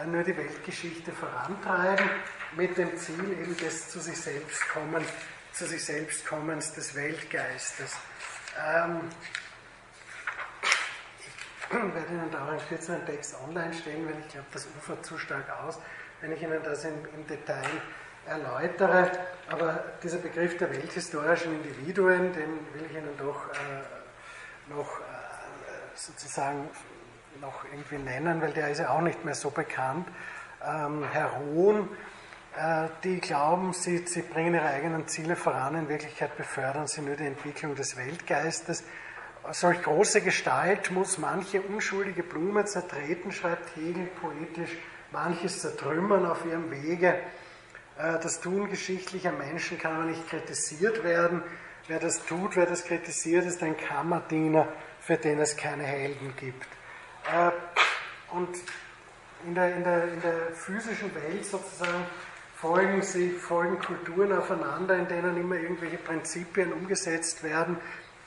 [0.00, 2.08] äh, nur die Weltgeschichte vorantreiben,
[2.56, 5.04] mit dem Ziel eben des zu sich selbst kommen,
[5.52, 7.96] zu sich selbst kommens des Weltgeistes.
[8.58, 9.00] Ähm,
[11.68, 15.04] ich werde Ihnen da auch einen kürzeren Text online stellen, weil ich glaube, das ufert
[15.04, 15.78] zu stark aus,
[16.20, 17.64] wenn ich Ihnen das im, im Detail
[18.26, 19.10] erläutere.
[19.48, 25.23] Aber dieser Begriff der welthistorischen Individuen, den will ich Ihnen doch äh, noch äh,
[25.94, 26.68] sozusagen
[27.40, 30.06] noch irgendwie nennen, weil der ist ja auch nicht mehr so bekannt.
[30.64, 31.88] Ähm, Herr Hohn,
[32.56, 37.16] äh, die glauben, sie, sie bringen ihre eigenen Ziele voran, in Wirklichkeit befördern sie nur
[37.16, 38.84] die Entwicklung des Weltgeistes.
[39.50, 44.70] Solch große Gestalt muss manche unschuldige Blume zertreten, schreibt Hegel poetisch,
[45.10, 47.18] manches zertrümmern auf ihrem Wege.
[47.98, 51.42] Äh, das Tun geschichtlicher Menschen kann aber nicht kritisiert werden.
[51.88, 54.66] Wer das tut, wer das kritisiert, ist ein Kammerdiener,
[55.04, 56.66] für den es keine Helden gibt.
[57.32, 57.50] Äh,
[58.32, 58.56] und
[59.46, 62.06] in der, in der, in der physischen Welt sozusagen
[62.56, 67.76] folgen, sie, folgen Kulturen aufeinander, in denen immer irgendwelche Prinzipien umgesetzt werden,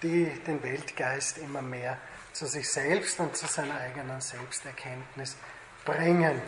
[0.03, 1.97] die den Weltgeist immer mehr
[2.33, 5.35] zu sich selbst und zu seiner eigenen Selbsterkenntnis
[5.83, 6.39] bringen.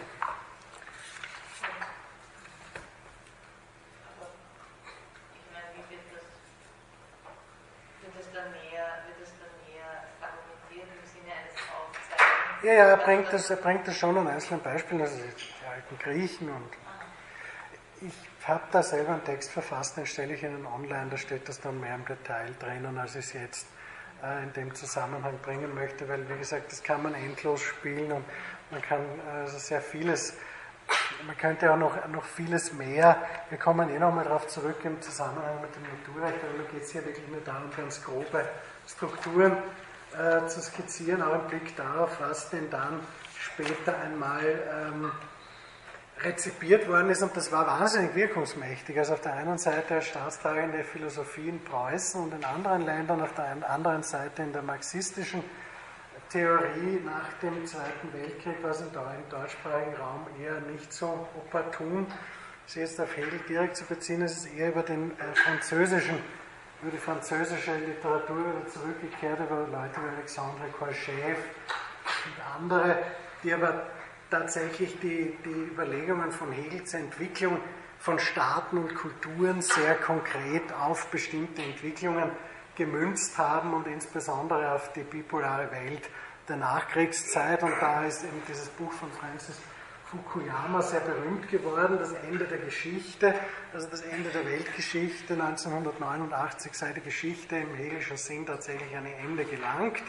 [12.61, 15.97] Ja, ja, er bringt das, er bringt das schon an einzelnen Beispielen, also die alten
[15.97, 16.69] Griechen und.
[18.01, 18.13] ich
[18.45, 21.79] habe da selber einen Text verfasst, den stelle ich Ihnen online, da steht das dann
[21.79, 23.67] mehr im Detail drinnen, als ich es jetzt
[24.21, 28.25] äh, in dem Zusammenhang bringen möchte, weil, wie gesagt, das kann man endlos spielen und
[28.71, 30.35] man kann also sehr vieles,
[31.27, 35.61] man könnte auch noch, noch vieles mehr, wir kommen eh nochmal darauf zurück im Zusammenhang
[35.61, 38.43] mit dem Naturrecht, aber mir geht es hier wirklich nur darum, ganz grobe
[38.85, 39.55] Strukturen
[40.17, 42.99] äh, zu skizzieren, auch im Blick darauf, was denn dann
[43.37, 45.11] später einmal ähm,
[46.21, 48.97] rezipiert worden ist und das war wahnsinnig wirkungsmächtig.
[48.97, 53.33] Also auf der einen Seite als staatstragende Philosophie in Preußen und in anderen Ländern, auf
[53.33, 55.43] der anderen Seite in der marxistischen
[56.29, 62.05] Theorie nach dem Zweiten Weltkrieg, was im deutschsprachigen Raum eher nicht so opportun
[62.69, 66.19] sie jetzt auf Hegel direkt zu beziehen, es ist eher über den äh, französischen,
[66.81, 71.35] über die französische Literatur wieder zurückgekehrt, über Leute wie Alexandre Kolschew
[72.25, 72.99] und andere,
[73.43, 73.87] die aber
[74.29, 77.59] tatsächlich die, die Überlegungen von Hegel zur Entwicklung
[77.99, 82.31] von Staaten und Kulturen sehr konkret auf bestimmte Entwicklungen
[82.75, 86.09] gemünzt haben und insbesondere auf die bipolare Welt
[86.47, 87.61] der Nachkriegszeit.
[87.61, 89.57] Und da ist eben dieses Buch von Francis
[90.11, 93.33] Fukuyama sehr berühmt geworden, das Ende der Geschichte,
[93.73, 99.13] also das Ende der Weltgeschichte 1989 sei die Geschichte im hegelischen Sinn tatsächlich an ein
[99.23, 100.01] Ende gelangt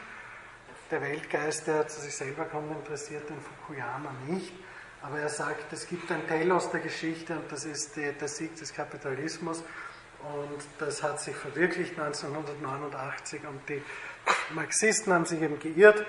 [0.90, 4.52] der Weltgeist, der zu sich selber kommt, interessiert den Fukuyama nicht.
[5.02, 8.56] Aber er sagt, es gibt ein Telos der Geschichte und das ist die, der Sieg
[8.56, 9.62] des Kapitalismus.
[10.22, 13.82] Und das hat sich verwirklicht 1989 und die
[14.54, 16.04] Marxisten haben sich eben geirrt.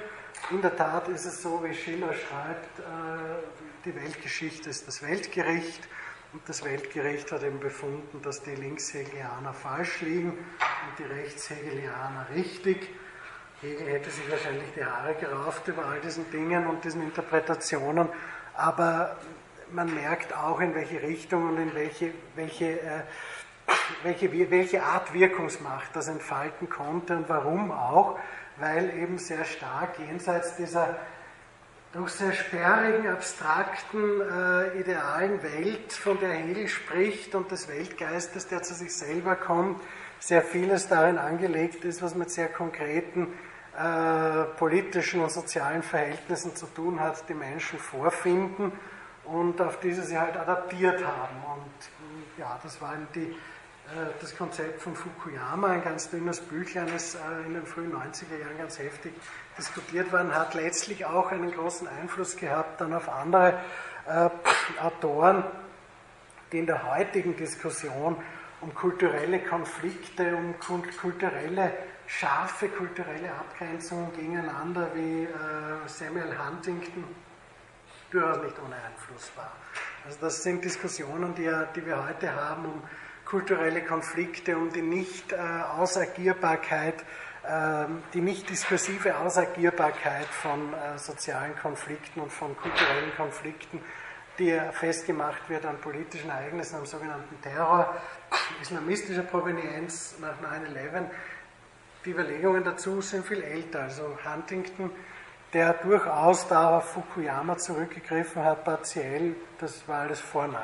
[0.49, 5.87] In der Tat ist es so, wie Schiller schreibt, äh, die Weltgeschichte ist das Weltgericht.
[6.33, 12.87] Und das Weltgericht hat eben befunden, dass die Linkshegelianer falsch liegen und die Rechtshegelianer richtig.
[13.59, 18.07] Hegel hätte sich wahrscheinlich die Haare gerauft über all diesen Dingen und diesen Interpretationen,
[18.55, 19.17] aber
[19.71, 23.01] man merkt auch, in welche Richtung und in welche, welche, äh,
[24.03, 28.17] welche, welche Art Wirkungsmacht das entfalten konnte und warum auch,
[28.57, 30.97] weil eben sehr stark jenseits dieser
[31.93, 38.63] doch sehr sperrigen, abstrakten, äh, idealen Welt, von der Hegel spricht und des Weltgeistes, der
[38.63, 39.81] zu sich selber kommt,
[40.19, 43.27] sehr vieles darin angelegt ist, was mit sehr konkreten
[43.77, 48.71] äh, politischen und sozialen Verhältnissen zu tun hat, die Menschen vorfinden
[49.25, 51.35] und auf diese sie halt adaptiert haben.
[51.55, 53.35] Und ja, das war die,
[54.21, 58.57] das Konzept von Fukuyama, ein ganz dünnes Büchlein, das äh, in den frühen 90er Jahren
[58.57, 59.13] ganz heftig
[59.57, 63.59] diskutiert worden, hat letztlich auch einen großen Einfluss gehabt dann auf andere
[64.07, 64.29] äh,
[64.81, 65.43] Autoren,
[66.51, 68.15] die in der heutigen Diskussion
[68.61, 71.73] um kulturelle Konflikte, um kulturelle
[72.07, 75.27] scharfe kulturelle Abgrenzungen gegeneinander wie äh,
[75.87, 77.05] Samuel Huntington
[78.11, 79.51] durchaus nicht ohne Einfluss war.
[80.05, 82.83] Also das sind Diskussionen, die, die wir heute haben um
[83.31, 87.01] kulturelle Konflikte, um die Nicht-Ausagierbarkeit,
[87.43, 93.81] äh, die nicht diskursive Ausagierbarkeit von äh, sozialen Konflikten und von kulturellen Konflikten,
[94.37, 97.95] die festgemacht wird an politischen Ereignissen, am sogenannten Terror
[98.61, 101.09] islamistischer Provenienz nach 9-11
[102.05, 103.83] die Überlegungen dazu sind viel älter.
[103.83, 104.91] Also Huntington,
[105.53, 110.55] der durchaus da auf Fukuyama zurückgegriffen hat, partiell, das war alles vor 9-11.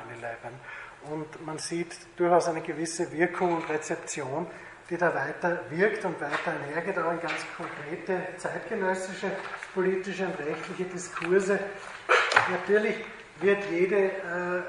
[1.11, 4.47] Und man sieht durchaus eine gewisse Wirkung und Rezeption,
[4.89, 9.31] die da weiter wirkt und weiter einhergeht, auch in ganz konkrete zeitgenössische
[9.73, 11.59] politische und rechtliche Diskurse.
[12.49, 12.95] Natürlich
[13.41, 14.61] wird jede äh,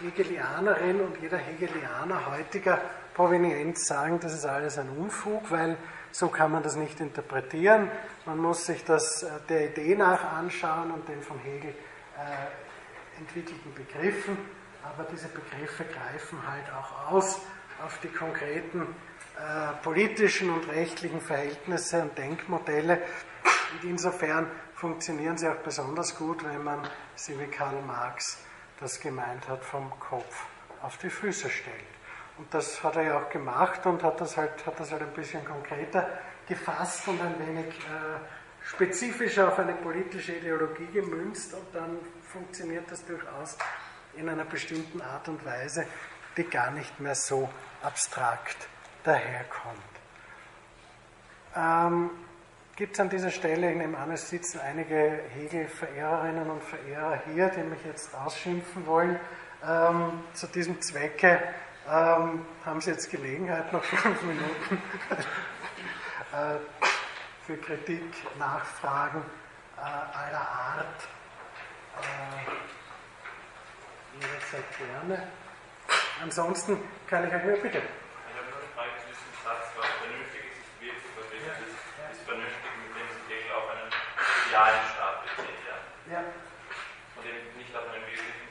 [0.00, 2.80] Hegelianerin und jeder Hegelianer heutiger
[3.14, 5.76] Provenienz sagen, das ist alles ein Unfug, weil
[6.10, 7.90] so kann man das nicht interpretieren.
[8.26, 13.72] Man muss sich das äh, der Idee nach anschauen und den von Hegel äh, entwickelten
[13.74, 14.36] Begriffen,
[14.84, 17.40] aber diese Begriffe greifen halt auch aus
[17.84, 18.82] auf die konkreten
[19.38, 23.02] äh, politischen und rechtlichen Verhältnisse und Denkmodelle.
[23.72, 26.80] Und insofern funktionieren sie auch besonders gut, wenn man
[27.14, 28.38] sie wie Karl Marx
[28.80, 30.46] das gemeint hat, vom Kopf
[30.82, 31.76] auf die Füße stellt.
[32.38, 35.12] Und das hat er ja auch gemacht und hat das halt, hat das halt ein
[35.12, 36.08] bisschen konkreter
[36.48, 43.04] gefasst und ein wenig äh, spezifischer auf eine politische Ideologie gemünzt und dann funktioniert das
[43.04, 43.56] durchaus
[44.16, 45.86] in einer bestimmten Art und Weise,
[46.36, 47.48] die gar nicht mehr so
[47.82, 48.68] abstrakt
[49.04, 49.78] daherkommt.
[51.56, 52.10] Ähm,
[52.74, 57.48] Gibt es an dieser Stelle, ich nehme an, es sitzen einige Hegel-Verehrerinnen und Verehrer hier,
[57.50, 59.20] die mich jetzt ausschimpfen wollen.
[59.62, 61.42] Ähm, zu diesem Zwecke
[61.86, 64.82] ähm, haben Sie jetzt Gelegenheit, noch fünf Minuten
[66.32, 66.56] äh,
[67.46, 68.02] für Kritik,
[68.38, 69.22] Nachfragen
[69.76, 71.08] äh, aller Art.
[72.00, 72.81] Äh,
[74.20, 75.28] jederzeit gerne.
[76.22, 76.78] ansonsten
[77.08, 77.78] kann ich euch nur bitte.
[77.78, 81.46] Ich habe nur eine Frage zu diesem Satz, was vernünftig ist, ist wirklich, was wirklich
[81.48, 81.54] Ja.
[81.66, 82.06] ist, Ja.
[82.12, 85.76] ist vernünftig, mit dem sich Hegel auf einen idealen Staat bezieht, ja.
[86.12, 86.20] Ja,
[87.16, 88.46] Und eben nicht auf einen wirklichen.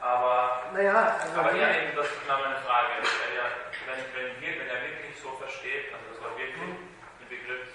[0.00, 2.88] Aber, naja, also, aber ja, eben, das ist genau meine Frage.
[3.36, 3.46] Ja,
[3.84, 7.68] wenn, wenn, wir, wenn er wirklich so versteht, also das war wirklich ein Begriff,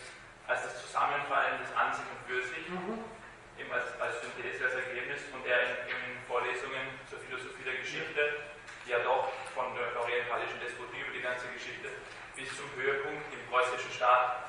[0.50, 2.98] als das Zusammenfallen des An sich und für sich, Mhm.
[3.62, 6.98] eben als, als Synthese, als Ergebnis und er in, in Vorlesungen
[7.36, 8.22] Philosophie der Geschichte,
[8.86, 11.92] die ja doch von der orientalischen Despotie über die ganze Geschichte
[12.36, 14.48] bis zum Höhepunkt im preußischen Staat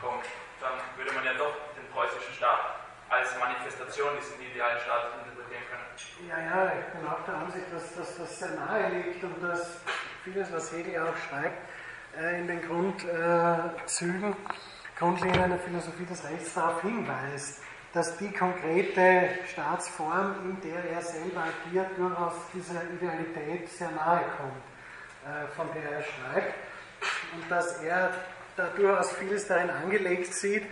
[0.00, 0.24] kommt,
[0.60, 5.88] dann würde man ja doch den preußischen Staat als Manifestation dieses idealen Staates interpretieren können.
[6.24, 9.80] Ja, ja, ich bin auch der Ansicht, dass, dass das sehr nahe liegt und dass
[10.24, 11.68] vieles, was Hegel auch schreibt,
[12.16, 14.36] äh, in den Grundzügen,
[14.96, 21.44] Grundlinien der Philosophie des Rechts darauf hinweist, dass die konkrete Staatsform, in der er selber
[21.44, 24.62] agiert, durchaus dieser Idealität sehr nahe kommt,
[25.26, 26.54] äh, von der er schreibt.
[27.34, 28.12] Und dass er
[28.56, 30.64] da durchaus vieles darin angelegt sieht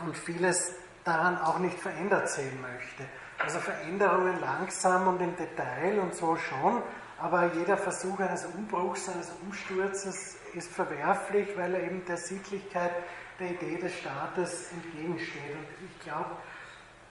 [0.00, 0.74] und vieles
[1.04, 3.04] daran auch nicht verändert sehen möchte.
[3.38, 6.82] Also Veränderungen langsam und im Detail und so schon,
[7.18, 12.92] aber jeder Versuch eines Umbruchs, eines Umsturzes ist verwerflich, weil er eben der Sittlichkeit
[13.38, 15.52] der Idee des Staates entgegensteht.
[15.52, 16.36] Und ich glaube,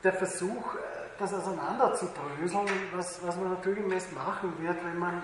[0.04, 0.80] der Versuch, äh,
[1.18, 5.24] das auseinanderzudröseln, was, was man naturgemäß machen wird, wenn man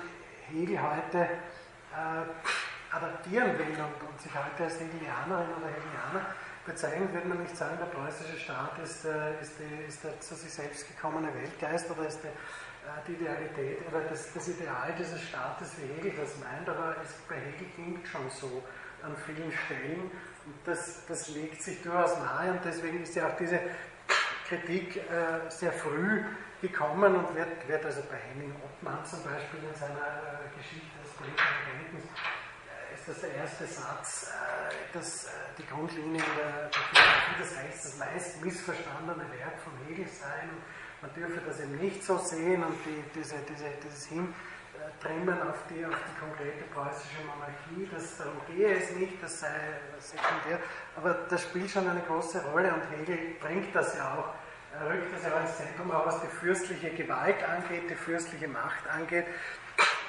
[0.50, 6.26] Hegel heute äh, adaptieren will und, und sich heute als Hegelianerin oder Hegelianer
[6.66, 10.36] bezeichnet, wird man nicht sagen, der preußische Staat ist, äh, ist, die, ist der zu
[10.36, 15.22] sich selbst gekommene Weltgeist oder ist die, äh, die Idealität oder das, das Ideal dieses
[15.22, 18.64] Staates, wie Hegel das meint, aber es, bei Hegel klingt schon so
[19.04, 20.12] an vielen Stellen
[20.66, 23.60] das, das legt sich durchaus nahe und deswegen ist ja auch diese
[24.48, 26.24] Kritik äh, sehr früh
[26.62, 31.12] gekommen und wird, wird also bei Henning Ottmann zum Beispiel in seiner äh, Geschichte des
[31.14, 36.82] politischen Denkens äh, ist das der erste Satz, äh, dass äh, die Grundlinien der, der
[36.82, 40.52] Philosophie des Rechts das meist missverstandene Werk von Hegel seien.
[41.02, 44.06] Man dürfe das eben nicht so sehen und die, diese, diese, dieses
[44.82, 49.50] Hintrimmen auf die, auf die konkrete preußische Monarchie, das, darum gehe es nicht, das sei
[50.00, 50.60] sekundär,
[50.96, 54.34] aber das spielt schon eine große Rolle und Hegel bringt das ja auch
[54.74, 58.88] er rückt das ja ins Zentrum, auch was die fürstliche Gewalt angeht, die fürstliche Macht
[58.88, 59.26] angeht,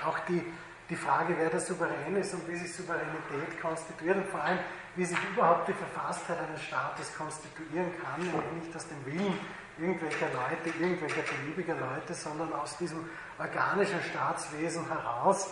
[0.06, 0.42] auch die,
[0.88, 4.58] die Frage, wer der Souverän ist und wie sich Souveränität konstituiert und vor allem,
[4.94, 9.38] wie sich überhaupt die Verfasstheit eines Staates konstituieren kann, nämlich nicht aus dem Willen
[9.82, 15.50] irgendwelcher Leute, irgendwelcher beliebiger Leute, sondern aus diesem organischen Staatswesen heraus.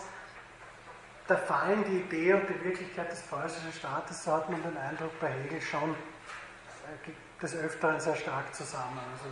[1.27, 5.19] Da fallen die Idee und die Wirklichkeit des preußischen Staates, so hat man den Eindruck
[5.19, 8.99] bei Hegel schon äh, des Öfteren sehr stark zusammen.
[9.13, 9.25] Also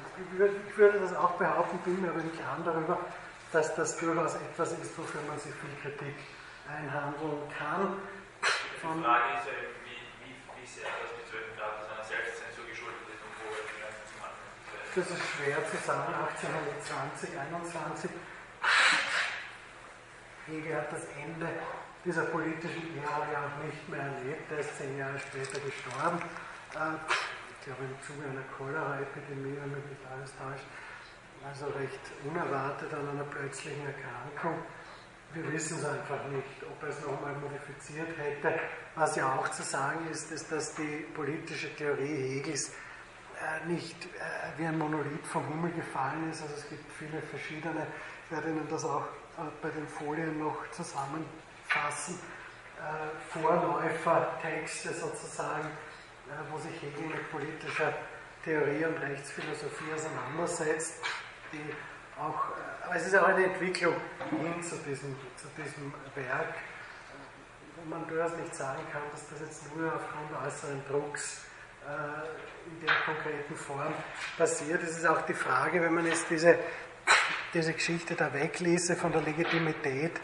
[0.67, 2.97] ich, würde, das auch behaupten, bin mir aber im Klaren darüber,
[3.51, 6.15] dass das durchaus etwas ist, wofür man sich viel Kritik
[6.67, 7.97] einhandeln kann.
[8.41, 9.53] Die Frage ist ja
[9.83, 13.61] wie, wie, wie sehr das mit 12 Grad seiner Selbstzensur geschuldet ist und wo er
[13.61, 14.49] die Grenzen zum Anfang
[14.95, 18.09] Das ist schwer zu sagen, 1820, 21.
[20.47, 21.47] Hegel hat das Ende
[22.03, 24.51] dieser politischen Ära ja auch nicht mehr erlebt.
[24.51, 26.17] Er ist zehn Jahre später gestorben.
[26.73, 30.65] Ich glaube im Zuge einer Cholera-Epidemie, wenn mich nicht alles täuscht.
[31.45, 34.57] Also recht unerwartet an einer plötzlichen Erkrankung.
[35.33, 38.59] Wir wissen es einfach nicht, ob er es nochmal modifiziert hätte.
[38.95, 42.88] Was ja auch zu sagen ist, ist, dass die politische Theorie Hegels äh,
[43.67, 46.41] nicht äh, wie ein Monolith vom Himmel gefallen ist.
[46.41, 47.87] Also es gibt viele verschiedene,
[48.25, 52.19] ich werde Ihnen das auch äh, bei den Folien noch zusammenfassen,
[53.33, 55.67] Vorläufertexte sozusagen,
[56.49, 57.93] wo sich Hegel mit politischer
[58.45, 61.03] Theorie und Rechtsphilosophie auseinandersetzt,
[61.51, 61.73] die
[62.17, 62.53] auch,
[62.85, 63.95] aber es ist auch eine Entwicklung
[64.29, 66.53] hin zu diesem, zu diesem Werk,
[67.75, 71.48] wo man durchaus nicht sagen kann, dass das jetzt nur aufgrund äußeren Drucks
[71.85, 73.93] in der konkreten Form
[74.37, 74.83] passiert.
[74.83, 76.57] Es ist auch die Frage, wenn man jetzt diese,
[77.53, 80.19] diese Geschichte da wegließe von der Legitimität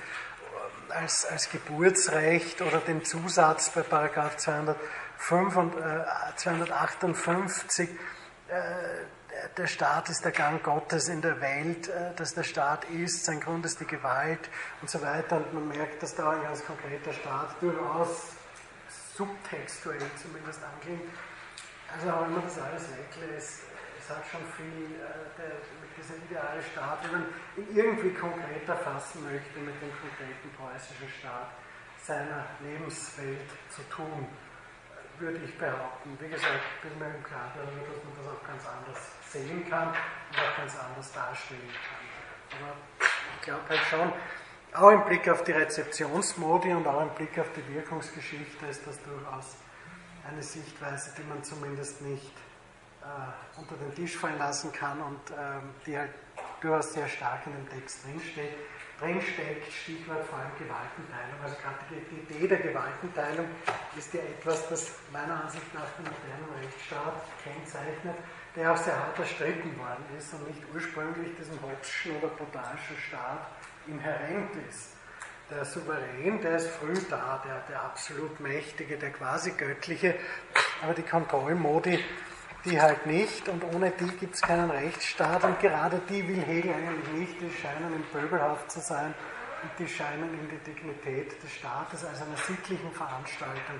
[0.89, 6.03] als, als Geburtsrecht oder den Zusatz bei Paragraph 205 und, äh,
[6.35, 7.89] 258,
[8.47, 8.55] äh,
[9.57, 13.39] der Staat ist der Gang Gottes in der Welt, äh, dass der Staat ist, sein
[13.39, 14.49] Grund ist die Gewalt
[14.81, 15.37] und so weiter.
[15.37, 18.33] Und man merkt, dass da ein ganz konkreter Staat durchaus
[19.15, 21.03] subtextuell zumindest anklingt.
[21.95, 23.63] Also wenn man das alles weglässt,
[23.97, 28.67] es hat schon viel äh, der, mit dieser ideale Staat, wenn man ihn irgendwie konkret
[28.67, 31.55] erfassen möchte mit dem konkreten preußischen Staat
[32.03, 34.27] seiner Lebenswelt zu tun,
[35.19, 36.19] würde ich behaupten.
[36.19, 39.01] Wie gesagt, bin mir im Klaren darüber, dass man das auch ganz anders
[39.31, 42.59] sehen kann und auch ganz anders darstellen kann.
[42.59, 44.11] Aber ich glaube halt schon,
[44.75, 49.01] auch im Blick auf die Rezeptionsmodi und auch im Blick auf die Wirkungsgeschichte ist das
[49.01, 49.55] durchaus
[50.27, 52.33] eine Sichtweise, die man zumindest nicht
[53.01, 56.11] äh, unter den Tisch fallen lassen kann und ähm, die halt
[56.61, 58.53] durchaus sehr stark in dem Text drinsteht.
[58.99, 61.39] Drinsteckt, Stichwort vor allem Gewaltenteilung.
[61.43, 63.45] Also gerade die, Idee der Gewaltenteilung
[63.97, 68.15] ist ja etwas, das meiner Ansicht nach den modernen Rechtsstaat kennzeichnet,
[68.55, 73.47] der auch sehr hart erstritten worden ist und nicht ursprünglich diesem Hobbschen oder Botanischen Staat
[73.85, 74.94] inhärent ist.
[75.49, 80.15] Der Souverän, der ist früh da, der, der absolut Mächtige, der quasi Göttliche,
[80.81, 82.03] aber die Kontrollmodi,
[82.65, 83.47] die halt nicht.
[83.47, 85.43] Und ohne die gibt es keinen Rechtsstaat.
[85.43, 89.13] Und gerade die will Hegel eigentlich nicht, die scheinen im Pöbelhaft zu sein.
[89.61, 93.79] Und die scheinen in die Dignität des Staates als einer sittlichen Veranstaltung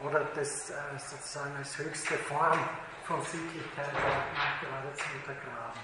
[0.00, 2.58] oder des, äh, sozusagen als höchste Form
[3.04, 5.80] von Sittlichkeit gerade zu untergraben.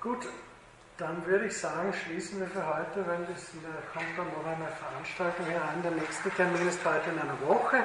[0.00, 0.28] Gut,
[0.98, 3.50] dann würde ich sagen, schließen wir für heute, weil es
[3.92, 5.82] kommt dann noch eine Veranstaltung herein.
[5.82, 7.78] Der nächste Termin ist heute in einer Woche.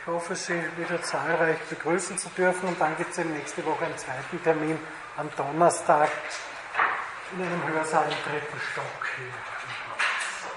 [0.00, 3.98] Ich hoffe, Sie wieder zahlreich begrüßen zu dürfen und dann gibt es nächste Woche einen
[3.98, 4.78] zweiten Termin
[5.16, 6.10] am Donnerstag
[7.36, 9.26] in einem Hörsaal im dritten Stock hier.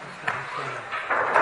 [0.09, 1.40] Ich danke Ihnen.